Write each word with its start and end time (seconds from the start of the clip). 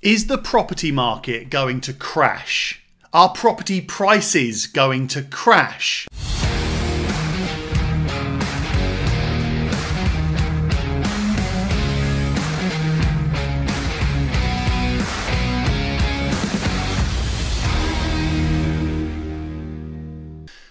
Is 0.00 0.28
the 0.28 0.38
property 0.38 0.92
market 0.92 1.50
going 1.50 1.80
to 1.80 1.92
crash? 1.92 2.80
Are 3.12 3.30
property 3.30 3.80
prices 3.80 4.68
going 4.68 5.08
to 5.08 5.22
crash? 5.22 6.06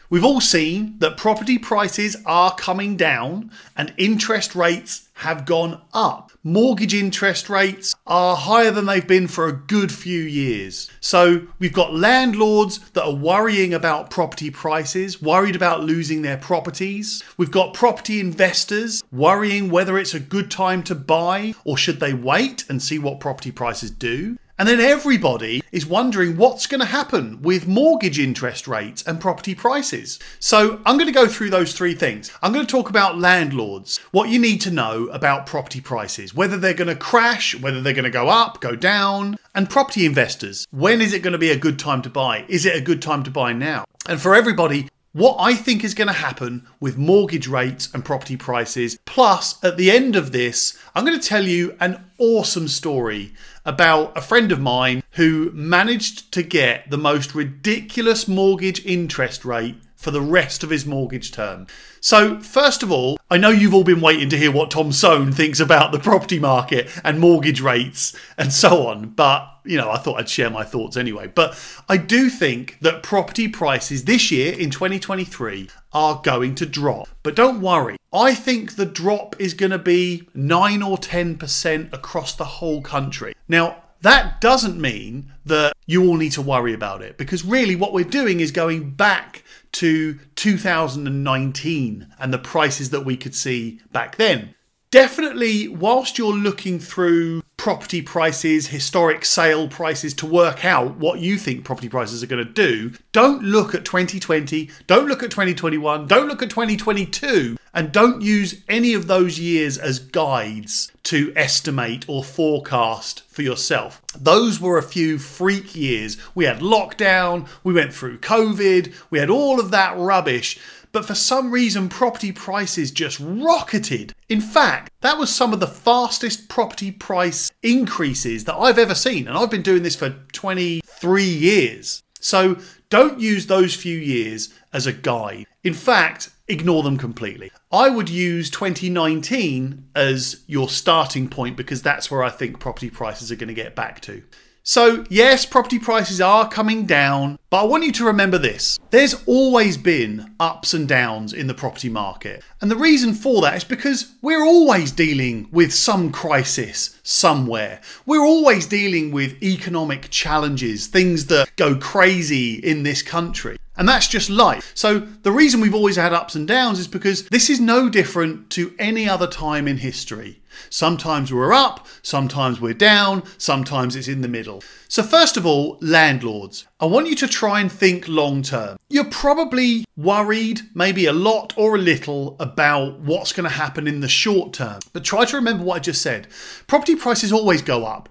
We've 0.10 0.24
all 0.24 0.40
seen 0.40 0.96
that 1.00 1.18
property 1.18 1.58
prices 1.58 2.16
are 2.26 2.56
coming 2.56 2.96
down 2.96 3.52
and 3.76 3.94
interest 3.98 4.56
rates 4.56 5.10
have 5.16 5.46
gone 5.46 5.82
up. 5.94 6.32
Mortgage 6.46 6.94
interest 6.94 7.50
rates 7.50 7.94
are 8.08 8.36
higher 8.36 8.72
than 8.72 8.86
they've 8.86 9.08
been 9.08 9.28
for 9.28 9.48
a 9.48 9.54
good 9.54 9.92
few 9.92 10.22
years. 10.22 10.90
So 11.00 11.48
we've 11.60 11.74
got 11.74 11.94
landlords 11.94 12.80
that 12.92 13.04
are 13.04 13.14
worrying 13.14 13.74
about 13.74 14.10
property 14.10 14.50
prices, 14.50 15.22
worried 15.22 15.56
about 15.56 15.84
losing 15.84 16.22
their 16.22 16.38
properties. 16.38 17.24
We've 17.38 17.52
got 17.52 17.74
property 17.74 18.20
investors 18.20 19.04
worrying 19.12 19.70
whether 19.70 19.98
it's 19.98 20.14
a 20.14 20.20
good 20.20 20.50
time 20.50 20.84
to 20.84 20.96
buy 20.96 21.54
or 21.66 21.78
should 21.78 22.00
they 22.00 22.14
wait 22.14 22.66
and 22.70 22.82
see 22.82 22.98
what 22.98 23.20
property 23.20 23.52
prices 23.52 23.92
do. 23.92 24.38
And 24.60 24.68
then 24.68 24.80
everybody 24.80 25.62
is 25.72 25.86
wondering 25.86 26.36
what's 26.36 26.66
going 26.66 26.80
to 26.80 26.88
happen 26.88 27.42
with 27.44 27.68
mortgage 27.68 28.18
interest 28.18 28.68
rates 28.68 29.04
and 29.04 29.22
property 29.22 29.54
prices. 29.54 30.18
So 30.40 30.82
I'm 30.84 30.98
going 30.98 31.06
to 31.08 31.14
go 31.14 31.28
through 31.28 31.52
those 31.52 31.74
three 31.74 31.94
things. 31.94 32.32
I'm 32.42 32.54
going 32.54 32.66
to 32.66 32.72
talk 32.72 32.90
about 32.90 33.20
landlords, 33.20 34.00
what 34.12 34.30
you 34.30 34.40
need 34.40 34.62
to 34.62 34.72
know 34.72 35.08
about 35.10 35.46
property 35.46 35.80
prices, 35.80 36.34
whether 36.34 36.58
they're 36.58 36.74
going 36.74 36.88
to 36.88 36.96
crash, 36.96 37.60
whether 37.60 37.82
they're 37.82 37.94
going 37.94 38.04
to 38.06 38.10
go 38.10 38.30
up, 38.30 38.60
go 38.60 38.76
down, 38.76 39.38
and 39.54 39.70
property 39.70 40.08
investors. 40.08 40.66
When 40.72 41.02
is 41.02 41.14
it 41.14 41.22
going 41.22 41.34
to 41.34 41.38
be 41.38 41.52
a 41.52 41.58
good 41.58 41.78
time 41.78 42.02
to 42.02 42.10
buy? 42.10 42.46
Is 42.48 42.66
it 42.66 42.76
a 42.76 42.82
good 42.82 43.02
time 43.02 43.24
to 43.24 43.32
buy 43.32 43.54
now? 43.54 43.86
And 44.10 44.20
for 44.20 44.34
everybody, 44.34 44.90
what 45.14 45.38
I 45.40 45.56
think 45.56 45.84
is 45.84 45.94
going 45.94 46.08
to 46.08 46.14
happen 46.14 46.68
with 46.80 46.98
mortgage 46.98 47.48
rates 47.48 47.90
and 47.94 48.06
property 48.06 48.38
prices. 48.38 48.98
Plus, 49.06 49.64
at 49.64 49.78
the 49.78 49.90
end 49.90 50.16
of 50.16 50.32
this, 50.32 50.78
I'm 50.94 51.06
going 51.06 51.20
to 51.20 51.28
tell 51.28 51.46
you 51.46 51.76
an 51.80 52.06
awesome 52.18 52.68
story 52.68 53.34
about 53.66 54.18
a 54.18 54.22
friend 54.22 54.52
of 54.52 54.60
mine 54.60 55.04
who 55.12 55.52
managed 55.54 56.32
to 56.34 56.44
get 56.44 56.90
the 56.92 56.98
most 56.98 57.34
ridiculous 57.34 58.28
mortgage 58.28 58.86
interest 58.86 59.44
rate 59.44 59.76
for 59.98 60.12
the 60.12 60.22
rest 60.22 60.64
of 60.64 60.70
his 60.70 60.86
mortgage 60.86 61.32
term. 61.32 61.68
So, 62.00 62.40
first 62.40 62.84
of 62.84 62.92
all, 62.92 63.20
I 63.30 63.38
know 63.38 63.50
you've 63.50 63.74
all 63.74 63.84
been 63.84 64.00
waiting 64.00 64.30
to 64.30 64.38
hear 64.38 64.52
what 64.52 64.72
Tom 64.72 64.94
Soane 64.94 65.34
thinks 65.34 65.60
about 65.60 65.92
the 65.92 66.00
property 66.00 66.40
market 66.40 66.90
and 67.04 67.20
mortgage 67.20 67.60
rates 67.60 68.16
and 68.38 68.54
so 68.54 68.88
on, 68.88 69.10
but 69.10 69.52
you 69.66 69.76
know, 69.76 69.92
I 69.92 69.98
thought 69.98 70.20
I'd 70.20 70.30
share 70.30 70.50
my 70.50 70.64
thoughts 70.64 70.96
anyway. 70.96 71.28
But 71.28 71.60
I 71.90 71.98
do 71.98 72.30
think 72.30 72.78
that 72.80 73.04
property 73.04 73.50
prices 73.50 74.06
this 74.06 74.32
year 74.32 74.54
in 74.58 74.70
2023 74.70 75.70
are 75.92 76.22
going 76.24 76.56
to 76.56 76.66
drop. 76.66 77.10
But 77.22 77.36
don't 77.36 77.60
worry, 77.60 77.98
I 78.14 78.34
think 78.34 78.76
the 78.76 78.86
drop 78.86 79.36
is 79.40 79.54
going 79.54 79.72
to 79.72 79.78
be 79.78 80.30
9 80.34 80.82
or 80.82 80.98
10% 80.98 81.94
across 81.94 82.34
the 82.34 82.46
whole 82.46 82.82
country. 82.82 83.34
Now, 83.50 83.84
that 84.02 84.42
doesn't 84.42 84.80
mean 84.80 85.34
that 85.46 85.74
you 85.86 86.08
all 86.08 86.18
need 86.18 86.32
to 86.34 86.42
worry 86.42 86.74
about 86.74 87.02
it 87.02 87.18
because 87.18 87.44
really 87.44 87.76
what 87.76 87.94
we're 87.94 88.04
doing 88.04 88.40
is 88.40 88.52
going 88.52 88.92
back 88.92 89.44
to 89.74 90.20
2019 90.36 92.08
and 92.20 92.34
the 92.34 92.38
prices 92.38 92.90
that 92.92 93.06
we 93.06 93.18
could 93.18 93.36
see 93.36 93.80
back 93.92 94.18
then. 94.18 94.54
Definitely, 94.90 95.68
whilst 95.68 96.18
you're 96.18 96.32
looking 96.34 96.80
through 96.80 97.44
property 97.58 98.02
prices, 98.02 98.68
historic 98.68 99.26
sale 99.26 99.68
prices 99.68 100.14
to 100.14 100.26
work 100.26 100.64
out 100.64 100.96
what 100.96 101.20
you 101.20 101.38
think 101.38 101.66
property 101.66 101.90
prices 101.90 102.24
are 102.24 102.28
going 102.28 102.46
to 102.46 102.52
do, 102.52 102.94
don't 103.12 103.44
look 103.44 103.76
at 103.76 103.84
2020, 103.84 104.70
don't 104.88 105.08
look 105.10 105.24
at 105.24 105.30
2021, 105.30 106.08
don't 106.08 106.30
look 106.30 106.42
at 106.42 106.50
2022, 106.50 107.58
and 107.78 107.92
don't 107.92 108.24
use 108.24 108.64
any 108.68 108.96
of 108.96 109.06
those 109.06 109.40
years 109.40 109.78
as 109.78 110.00
guides 110.00 110.92
to 111.04 111.32
estimate 111.36 112.04
or 112.10 112.24
forecast 112.24 113.22
for 113.28 113.44
yourself. 113.44 114.02
Those 114.20 114.60
were 114.60 114.80
a 114.80 114.84
few 114.84 115.20
freak 115.20 115.76
years. 115.76 116.18
We 116.34 116.46
had 116.46 116.58
lockdown, 116.62 117.48
we 117.64 117.76
went 117.76 117.94
through 117.94 118.18
COVID, 118.18 118.96
we 119.12 119.20
had 119.20 119.30
all 119.30 119.60
of 119.60 119.70
that 119.70 119.96
rubbish 119.96 120.60
but 120.94 121.06
for 121.06 121.14
some 121.14 121.52
reason 121.52 121.90
property 121.90 122.32
prices 122.32 122.90
just 122.90 123.20
rocketed. 123.20 124.16
In 124.30 124.42
fact, 124.42 124.92
that 125.02 125.20
was 125.20 125.30
some 125.30 125.54
of 125.54 125.60
the 125.60 125.68
fastest 125.68 126.50
property 126.50 126.92
price 126.92 127.52
increases 127.62 128.46
that 128.46 128.56
I've 128.56 128.80
ever 128.80 128.96
seen, 128.96 129.28
and 129.28 129.38
I've 129.38 129.52
been 129.52 129.62
doing 129.62 129.84
this 129.84 129.98
for 129.98 130.16
23 130.32 131.24
years. 131.24 132.02
So 132.20 132.58
don't 132.90 133.20
use 133.20 133.46
those 133.46 133.76
few 133.76 133.98
years 133.98 134.52
as 134.74 134.88
a 134.88 134.94
guide. 134.94 135.46
In 135.64 135.76
fact, 135.76 136.30
ignore 136.48 136.84
them 136.84 136.98
completely. 136.98 137.52
I 137.72 137.90
would 137.90 138.10
use 138.10 138.50
2019 138.50 139.90
as 139.96 140.44
your 140.48 140.70
starting 140.70 141.28
point 141.30 141.58
because 141.58 141.82
that's 141.82 142.10
where 142.10 142.24
I 142.24 142.30
think 142.30 142.60
property 142.60 142.90
prices 142.90 143.32
are 143.32 143.36
going 143.36 143.48
to 143.50 143.54
get 143.54 143.76
back 143.76 144.02
to. 144.02 144.24
So, 144.70 145.06
yes, 145.10 145.46
property 145.46 145.80
prices 145.80 146.20
are 146.20 146.50
coming 146.50 146.86
down, 146.86 147.40
but 147.50 147.62
I 147.62 147.64
want 147.64 147.86
you 147.86 147.92
to 147.94 148.06
remember 148.06 148.38
this. 148.38 148.78
There's 148.90 149.16
always 149.26 149.78
been 149.78 150.36
ups 150.42 150.74
and 150.74 150.86
downs 150.86 151.32
in 151.32 151.48
the 151.48 151.54
property 151.54 151.88
market. 151.88 152.44
And 152.60 152.70
the 152.70 152.76
reason 152.76 153.14
for 153.14 153.42
that 153.44 153.56
is 153.56 153.64
because 153.64 154.12
we're 154.22 154.44
always 154.44 154.92
dealing 154.92 155.48
with 155.54 155.74
some 155.74 156.12
crisis 156.12 157.00
somewhere. 157.04 157.80
We're 158.06 158.26
always 158.26 158.66
dealing 158.66 159.12
with 159.12 159.42
economic 159.42 160.10
challenges, 160.10 160.88
things 160.88 161.28
that 161.28 161.56
go 161.56 161.78
crazy 161.78 162.56
in 162.56 162.84
this 162.84 163.02
country. 163.02 163.58
And 163.78 163.88
that's 163.88 164.08
just 164.08 164.30
life. 164.30 164.72
So 164.74 165.00
the 165.00 165.32
reason 165.32 165.62
we've 165.62 165.76
always 165.76 165.96
had 165.96 166.14
ups 166.14 166.36
and 166.36 166.48
downs 166.48 166.80
is 166.80 166.88
because 166.88 167.28
this 167.30 167.50
is 167.50 167.60
no 167.60 167.90
different 167.90 168.50
to 168.52 168.74
any 168.80 169.08
other 169.08 169.28
time 169.28 169.68
in 169.68 169.78
history. 169.78 170.42
Sometimes 170.70 171.32
we're 171.32 171.54
up, 171.54 171.86
sometimes 172.02 172.60
we're 172.60 172.74
down, 172.74 173.24
sometimes 173.38 173.96
it's 173.96 174.08
in 174.08 174.22
the 174.22 174.28
middle. 174.28 174.64
So, 174.88 175.04
first 175.04 175.38
of 175.38 175.46
all, 175.46 175.78
landlords. 175.82 176.66
I 176.80 176.86
want 176.86 177.08
you 177.08 177.16
to 177.16 177.28
try 177.28 177.60
and 177.60 177.72
think 177.72 178.08
long 178.08 178.42
term. 178.42 178.78
You're 178.90 179.06
probably 179.06 179.86
worried, 179.96 180.62
maybe 180.74 181.06
a 181.06 181.14
lot 181.14 181.54
or 181.58 181.76
a 181.76 181.80
little, 181.80 182.36
about 182.40 183.00
what's 183.00 183.34
going 183.34 183.48
to 183.48 183.56
happen 183.56 183.88
in 183.88 184.00
the 184.00 184.08
short 184.08 184.54
term. 184.54 184.80
But 184.94 185.04
try 185.04 185.26
to 185.26 185.38
remember 185.38 185.64
what 185.64 185.76
I 185.76 185.80
just 185.80 186.02
said. 186.02 186.28
Property 186.68 186.96
prices 186.96 187.32
always 187.32 187.62
go 187.62 187.86
up. 187.86 188.10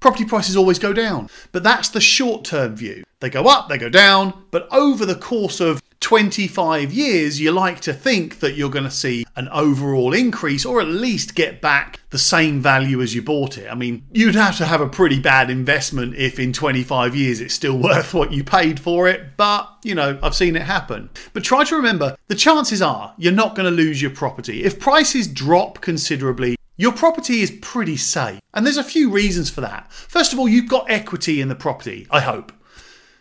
Property 0.00 0.24
prices 0.24 0.56
always 0.56 0.78
go 0.78 0.92
down, 0.92 1.28
but 1.52 1.62
that's 1.62 1.88
the 1.88 2.00
short 2.00 2.44
term 2.44 2.76
view. 2.76 3.04
They 3.20 3.30
go 3.30 3.44
up, 3.44 3.68
they 3.68 3.78
go 3.78 3.88
down, 3.88 4.44
but 4.50 4.68
over 4.70 5.06
the 5.06 5.14
course 5.14 5.58
of 5.58 5.82
25 6.00 6.92
years, 6.92 7.40
you 7.40 7.50
like 7.50 7.80
to 7.80 7.94
think 7.94 8.40
that 8.40 8.54
you're 8.54 8.70
going 8.70 8.84
to 8.84 8.90
see 8.90 9.24
an 9.34 9.48
overall 9.48 10.12
increase 10.12 10.66
or 10.66 10.80
at 10.80 10.86
least 10.86 11.34
get 11.34 11.62
back 11.62 12.00
the 12.10 12.18
same 12.18 12.60
value 12.60 13.00
as 13.00 13.14
you 13.14 13.22
bought 13.22 13.56
it. 13.56 13.70
I 13.70 13.74
mean, 13.74 14.04
you'd 14.12 14.34
have 14.34 14.58
to 14.58 14.66
have 14.66 14.82
a 14.82 14.88
pretty 14.88 15.18
bad 15.18 15.48
investment 15.48 16.14
if 16.14 16.38
in 16.38 16.52
25 16.52 17.16
years 17.16 17.40
it's 17.40 17.54
still 17.54 17.78
worth 17.82 18.12
what 18.12 18.32
you 18.32 18.44
paid 18.44 18.78
for 18.78 19.08
it, 19.08 19.36
but 19.38 19.68
you 19.82 19.94
know, 19.94 20.18
I've 20.22 20.34
seen 20.34 20.54
it 20.54 20.62
happen. 20.62 21.08
But 21.32 21.42
try 21.42 21.64
to 21.64 21.76
remember 21.76 22.16
the 22.28 22.34
chances 22.34 22.82
are 22.82 23.14
you're 23.16 23.32
not 23.32 23.56
going 23.56 23.68
to 23.68 23.74
lose 23.74 24.02
your 24.02 24.10
property. 24.10 24.62
If 24.62 24.78
prices 24.78 25.26
drop 25.26 25.80
considerably, 25.80 26.56
your 26.76 26.92
property 26.92 27.40
is 27.40 27.58
pretty 27.62 27.96
safe. 27.96 28.40
And 28.52 28.64
there's 28.64 28.76
a 28.76 28.84
few 28.84 29.10
reasons 29.10 29.50
for 29.50 29.60
that. 29.62 29.92
First 29.92 30.32
of 30.32 30.38
all, 30.38 30.48
you've 30.48 30.68
got 30.68 30.90
equity 30.90 31.40
in 31.40 31.48
the 31.48 31.54
property, 31.54 32.06
I 32.10 32.20
hope. 32.20 32.52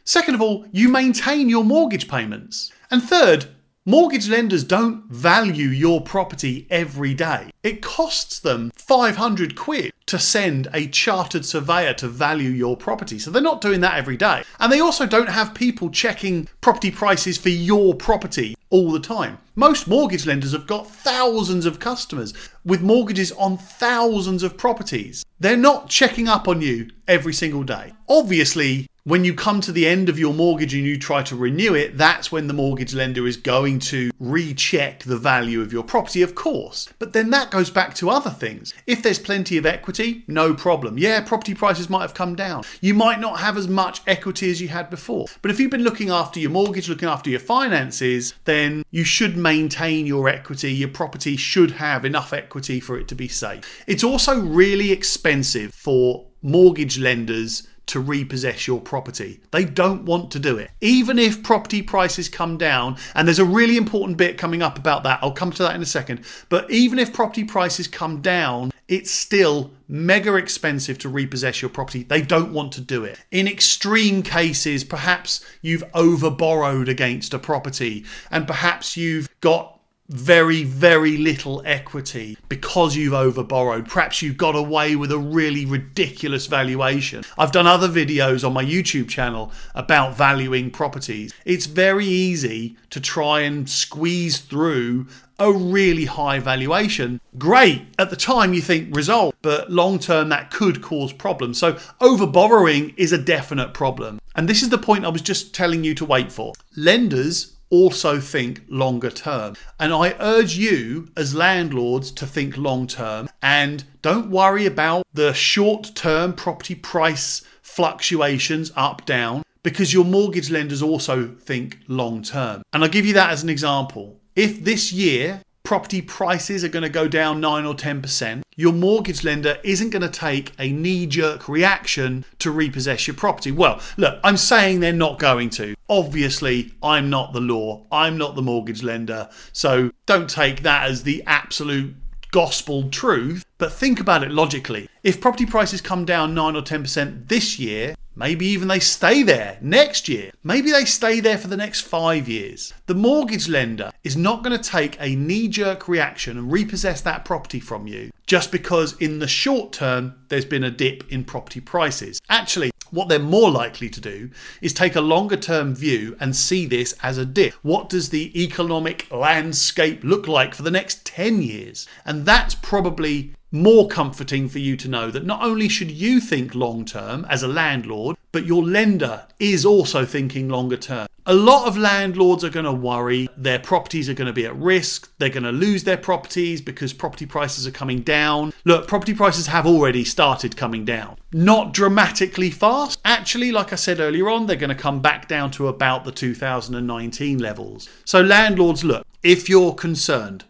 Second 0.03 0.35
of 0.35 0.41
all, 0.41 0.65
you 0.71 0.89
maintain 0.89 1.49
your 1.49 1.63
mortgage 1.63 2.07
payments. 2.07 2.71
And 2.91 3.01
third, 3.01 3.47
mortgage 3.85 4.27
lenders 4.27 4.63
don't 4.63 5.05
value 5.09 5.69
your 5.69 6.01
property 6.01 6.67
every 6.69 7.13
day. 7.13 7.51
It 7.63 7.81
costs 7.81 8.39
them 8.39 8.71
500 8.75 9.55
quid 9.55 9.91
to 10.07 10.19
send 10.19 10.67
a 10.73 10.87
chartered 10.87 11.45
surveyor 11.45 11.93
to 11.95 12.07
value 12.07 12.49
your 12.49 12.77
property. 12.77 13.17
So 13.17 13.31
they're 13.31 13.41
not 13.41 13.61
doing 13.61 13.81
that 13.81 13.97
every 13.97 14.17
day. 14.17 14.43
And 14.59 14.71
they 14.71 14.79
also 14.79 15.05
don't 15.05 15.29
have 15.29 15.55
people 15.55 15.89
checking 15.89 16.47
property 16.65 16.89
prices 16.89 17.37
for 17.37 17.49
your 17.49 17.93
property 17.93 18.57
all 18.71 18.91
the 18.91 18.99
time. 18.99 19.37
Most 19.53 19.87
mortgage 19.87 20.25
lenders 20.25 20.51
have 20.51 20.65
got 20.65 20.89
thousands 20.89 21.63
of 21.67 21.79
customers 21.79 22.33
with 22.65 22.81
mortgages 22.81 23.31
on 23.33 23.55
thousands 23.55 24.41
of 24.41 24.57
properties. 24.57 25.23
They're 25.39 25.57
not 25.57 25.89
checking 25.89 26.27
up 26.27 26.47
on 26.47 26.63
you 26.63 26.89
every 27.07 27.33
single 27.33 27.61
day. 27.61 27.93
Obviously, 28.09 28.87
when 29.07 29.23
you 29.23 29.35
come 29.35 29.61
to 29.61 29.71
the 29.71 29.85
end 29.85 30.09
of 30.09 30.17
your 30.17 30.33
mortgage 30.33 30.73
and 30.73 30.83
you 30.83 30.97
try 30.97 31.21
to 31.21 31.35
renew 31.35 31.75
it, 31.75 31.95
that's 31.95 32.31
when 32.31 32.47
the 32.47 32.55
mortgage 32.55 32.91
lender 32.95 33.27
is 33.27 33.37
going 33.37 33.77
to 33.77 34.09
recheck 34.19 35.03
the 35.03 35.15
value 35.15 35.61
of 35.61 35.71
your 35.71 35.83
property, 35.83 36.23
of 36.23 36.33
course. 36.33 36.91
But 36.97 37.13
then 37.13 37.29
that 37.29 37.51
goes 37.51 37.69
back 37.69 37.93
to 37.95 38.09
other 38.09 38.31
things. 38.31 38.73
If 38.87 39.03
there's 39.03 39.19
plenty 39.19 39.57
of 39.57 39.65
equity, 39.67 40.23
no 40.27 40.55
problem. 40.55 40.97
Yeah, 40.97 41.21
property 41.21 41.53
prices 41.53 41.87
might 41.87 42.01
have 42.01 42.15
come 42.15 42.35
down. 42.35 42.63
You 42.81 42.95
might 42.95 43.19
not 43.19 43.41
have 43.41 43.57
as 43.57 43.67
much 43.67 44.01
equity 44.07 44.49
as 44.49 44.59
you 44.59 44.69
had 44.69 44.89
before. 44.89 45.27
But 45.43 45.51
if 45.51 45.59
you've 45.59 45.69
been 45.69 45.83
looking 45.83 46.09
after 46.09 46.39
your 46.39 46.49
mortgage, 46.55 46.87
looking 46.87 47.09
after 47.09 47.29
your 47.29 47.41
finances, 47.41 48.33
then 48.45 48.81
you 48.89 49.03
should 49.03 49.35
maintain 49.35 50.07
your 50.07 50.29
equity. 50.29 50.71
Your 50.71 50.87
property 50.87 51.35
should 51.35 51.71
have 51.71 52.05
enough 52.05 52.31
equity 52.31 52.79
for 52.79 52.97
it 52.97 53.09
to 53.09 53.15
be 53.15 53.27
safe. 53.27 53.83
It's 53.87 54.05
also 54.05 54.39
really 54.39 54.93
expensive 54.93 55.73
for 55.73 56.25
mortgage 56.41 56.97
lenders 56.97 57.67
to 57.87 57.99
repossess 57.99 58.67
your 58.67 58.81
property. 58.81 59.41
They 59.51 59.65
don't 59.65 60.05
want 60.05 60.31
to 60.31 60.39
do 60.39 60.57
it. 60.57 60.71
Even 60.81 61.19
if 61.19 61.43
property 61.43 61.81
prices 61.81 62.29
come 62.29 62.57
down, 62.57 62.97
and 63.13 63.27
there's 63.27 63.39
a 63.39 63.45
really 63.45 63.77
important 63.77 64.17
bit 64.17 64.37
coming 64.37 64.61
up 64.61 64.77
about 64.77 65.03
that, 65.03 65.19
I'll 65.21 65.31
come 65.31 65.51
to 65.51 65.63
that 65.63 65.75
in 65.75 65.81
a 65.81 65.85
second. 65.85 66.25
But 66.49 66.69
even 66.71 66.99
if 66.99 67.13
property 67.13 67.43
prices 67.43 67.87
come 67.87 68.21
down, 68.21 68.71
it's 68.87 69.11
still 69.11 69.71
mega 69.87 70.35
expensive 70.35 70.97
to 70.99 71.09
repossess 71.09 71.61
your 71.61 71.69
property. 71.69 72.03
They 72.03 72.21
don't 72.21 72.53
want 72.53 72.71
to 72.73 72.81
do 72.81 73.03
it. 73.03 73.19
In 73.31 73.47
extreme 73.47 74.21
cases, 74.21 74.83
perhaps 74.83 75.45
you've 75.61 75.83
overborrowed 75.93 76.87
against 76.87 77.33
a 77.33 77.39
property, 77.39 78.05
and 78.31 78.47
perhaps 78.47 78.95
you've 78.95 79.29
got 79.41 79.74
very, 80.09 80.63
very 80.63 81.17
little 81.17 81.61
equity 81.65 82.37
because 82.47 82.95
you've 82.95 83.13
overborrowed. 83.13 83.87
Perhaps 83.87 84.21
you've 84.21 84.37
got 84.37 84.55
away 84.55 84.95
with 84.95 85.11
a 85.11 85.17
really 85.17 85.65
ridiculous 85.65 86.45
valuation. 86.45 87.23
I've 87.37 87.51
done 87.51 87.67
other 87.67 87.87
videos 87.87 88.45
on 88.45 88.53
my 88.53 88.63
YouTube 88.63 89.09
channel 89.09 89.51
about 89.73 90.15
valuing 90.15 90.69
properties. 90.71 91.33
It's 91.45 91.65
very 91.65 92.05
easy 92.05 92.77
to 92.91 92.99
try 92.99 93.41
and 93.41 93.69
squeeze 93.69 94.37
through 94.37 95.07
a 95.39 95.51
really 95.51 96.05
high 96.05 96.39
valuation. 96.39 97.19
Great. 97.37 97.81
At 97.99 98.09
the 98.09 98.15
time, 98.15 98.53
you 98.53 98.61
think 98.61 98.95
result, 98.95 99.35
but 99.41 99.69
long 99.69 99.99
term, 99.99 100.29
that 100.29 100.51
could 100.51 100.81
cause 100.81 101.11
problems. 101.11 101.59
So, 101.59 101.73
overborrowing 101.99 102.93
is 102.95 103.11
a 103.11 103.17
definite 103.17 103.73
problem. 103.73 104.21
And 104.35 104.47
this 104.47 104.61
is 104.61 104.69
the 104.69 104.77
point 104.77 105.05
I 105.05 105.09
was 105.09 105.21
just 105.21 105.53
telling 105.53 105.83
you 105.83 105.93
to 105.95 106.05
wait 106.05 106.31
for. 106.31 106.53
Lenders 106.75 107.54
also 107.69 108.19
think 108.19 108.61
longer 108.69 109.09
term. 109.09 109.55
And 109.79 109.93
I 109.93 110.15
urge 110.19 110.55
you, 110.55 111.09
as 111.17 111.35
landlords, 111.35 112.11
to 112.11 112.25
think 112.25 112.57
long 112.57 112.87
term 112.87 113.29
and 113.41 113.83
don't 114.01 114.29
worry 114.29 114.65
about 114.65 115.05
the 115.13 115.33
short 115.33 115.91
term 115.95 116.33
property 116.33 116.75
price 116.75 117.43
fluctuations 117.61 118.71
up, 118.75 119.05
down, 119.05 119.43
because 119.63 119.93
your 119.93 120.05
mortgage 120.05 120.51
lenders 120.51 120.81
also 120.81 121.27
think 121.39 121.79
long 121.87 122.21
term. 122.21 122.61
And 122.71 122.83
I'll 122.83 122.89
give 122.89 123.05
you 123.05 123.13
that 123.13 123.31
as 123.31 123.43
an 123.43 123.49
example. 123.49 124.19
If 124.35 124.63
this 124.63 124.93
year 124.93 125.41
property 125.65 126.01
prices 126.01 126.63
are 126.63 126.69
going 126.69 126.83
to 126.83 126.89
go 126.89 127.07
down 127.07 127.41
9 127.41 127.65
or 127.65 127.73
10%, 127.73 128.43
your 128.55 128.71
mortgage 128.71 129.23
lender 129.23 129.57
isn't 129.63 129.89
going 129.89 130.01
to 130.01 130.09
take 130.09 130.53
a 130.57 130.71
knee 130.71 131.05
jerk 131.07 131.49
reaction 131.49 132.23
to 132.39 132.51
repossess 132.51 133.07
your 133.07 133.15
property. 133.15 133.51
Well, 133.51 133.81
look, 133.97 134.19
I'm 134.23 134.37
saying 134.37 134.79
they're 134.79 134.93
not 134.93 135.19
going 135.19 135.49
to. 135.51 135.75
Obviously, 135.89 136.71
I'm 136.81 137.09
not 137.09 137.33
the 137.33 137.41
law, 137.41 137.85
I'm 137.91 138.17
not 138.17 138.35
the 138.35 138.41
mortgage 138.41 138.83
lender. 138.83 139.27
So 139.51 139.91
don't 140.05 140.29
take 140.29 140.61
that 140.61 140.89
as 140.89 141.03
the 141.03 141.23
absolute 141.25 141.95
gospel 142.31 142.89
truth, 142.89 143.43
but 143.57 143.73
think 143.73 143.99
about 143.99 144.23
it 144.23 144.31
logically. 144.31 144.87
If 145.03 145.19
property 145.19 145.45
prices 145.45 145.81
come 145.81 146.05
down 146.05 146.33
9 146.33 146.55
or 146.55 146.61
10% 146.61 147.27
this 147.27 147.59
year, 147.59 147.95
Maybe 148.15 148.45
even 148.47 148.67
they 148.67 148.79
stay 148.79 149.23
there 149.23 149.57
next 149.61 150.07
year. 150.07 150.31
Maybe 150.43 150.71
they 150.71 150.85
stay 150.85 151.19
there 151.19 151.37
for 151.37 151.47
the 151.47 151.57
next 151.57 151.81
five 151.81 152.29
years. 152.29 152.73
The 152.85 152.95
mortgage 152.95 153.49
lender 153.49 153.91
is 154.03 154.15
not 154.15 154.43
going 154.43 154.57
to 154.57 154.69
take 154.69 154.97
a 154.99 155.15
knee 155.15 155.47
jerk 155.47 155.87
reaction 155.87 156.37
and 156.37 156.51
repossess 156.51 157.01
that 157.01 157.25
property 157.25 157.59
from 157.59 157.87
you 157.87 158.11
just 158.25 158.51
because 158.51 158.95
in 158.97 159.19
the 159.19 159.27
short 159.27 159.71
term 159.71 160.15
there's 160.29 160.45
been 160.45 160.63
a 160.63 160.71
dip 160.71 161.03
in 161.11 161.23
property 161.23 161.59
prices. 161.59 162.21
Actually, 162.29 162.71
what 162.91 163.09
they're 163.09 163.19
more 163.19 163.51
likely 163.51 163.89
to 163.89 164.01
do 164.01 164.29
is 164.61 164.73
take 164.73 164.95
a 164.95 165.01
longer 165.01 165.35
term 165.35 165.75
view 165.75 166.15
and 166.19 166.35
see 166.35 166.65
this 166.65 166.93
as 167.03 167.17
a 167.17 167.25
dip. 167.25 167.53
What 167.61 167.89
does 167.89 168.09
the 168.09 168.41
economic 168.41 169.11
landscape 169.11 170.03
look 170.03 170.27
like 170.27 170.55
for 170.55 170.63
the 170.63 170.71
next 170.71 171.05
10 171.05 171.41
years? 171.41 171.87
And 172.05 172.25
that's 172.25 172.55
probably 172.55 173.33
more 173.55 173.87
comforting 173.87 174.47
for 174.47 174.59
you 174.59 174.77
to 174.77 174.87
know 174.87 175.09
that 175.09 175.25
not 175.25 175.41
only 175.41 175.67
should 175.67 175.89
you 175.89 176.19
think 176.19 176.53
long 176.53 176.85
term 176.85 177.25
as 177.29 177.41
a 177.41 177.47
landlord, 177.47 178.17
but 178.31 178.45
your 178.45 178.63
lender 178.63 179.25
is 179.39 179.65
also 179.65 180.05
thinking 180.05 180.49
longer 180.49 180.77
term. 180.77 181.07
A 181.25 181.33
lot 181.33 181.67
of 181.67 181.75
landlords 181.75 182.43
are 182.43 182.51
going 182.51 182.65
to 182.65 182.71
worry 182.71 183.27
their 183.35 183.57
properties 183.57 184.07
are 184.09 184.13
going 184.13 184.27
to 184.27 184.33
be 184.33 184.45
at 184.45 184.55
risk. 184.55 185.11
They're 185.17 185.29
going 185.29 185.43
to 185.43 185.51
lose 185.51 185.83
their 185.83 185.97
properties 185.97 186.61
because 186.61 186.93
property 186.93 187.25
prices 187.25 187.65
are 187.65 187.71
coming 187.71 188.01
down. 188.01 188.53
Look, 188.63 188.87
property 188.87 189.15
prices 189.15 189.47
have 189.47 189.65
already 189.65 190.03
started 190.03 190.55
coming 190.55 190.85
down. 190.85 191.17
Not 191.31 191.73
dramatically 191.73 192.51
fast. 192.51 192.99
Actually, 193.03 193.51
like 193.51 193.73
I 193.73 193.77
said 193.77 193.99
earlier 193.99 194.29
on, 194.29 194.45
they're 194.45 194.55
going 194.55 194.69
to 194.69 194.75
come 194.75 195.01
back 195.01 195.27
down 195.27 195.49
to 195.51 195.67
about 195.67 196.03
the 196.03 196.11
2019 196.11 197.39
levels. 197.39 197.89
So, 198.03 198.21
landlords, 198.21 198.83
look, 198.83 199.07
if 199.23 199.49
you're 199.49 199.73
concerned, 199.73 200.43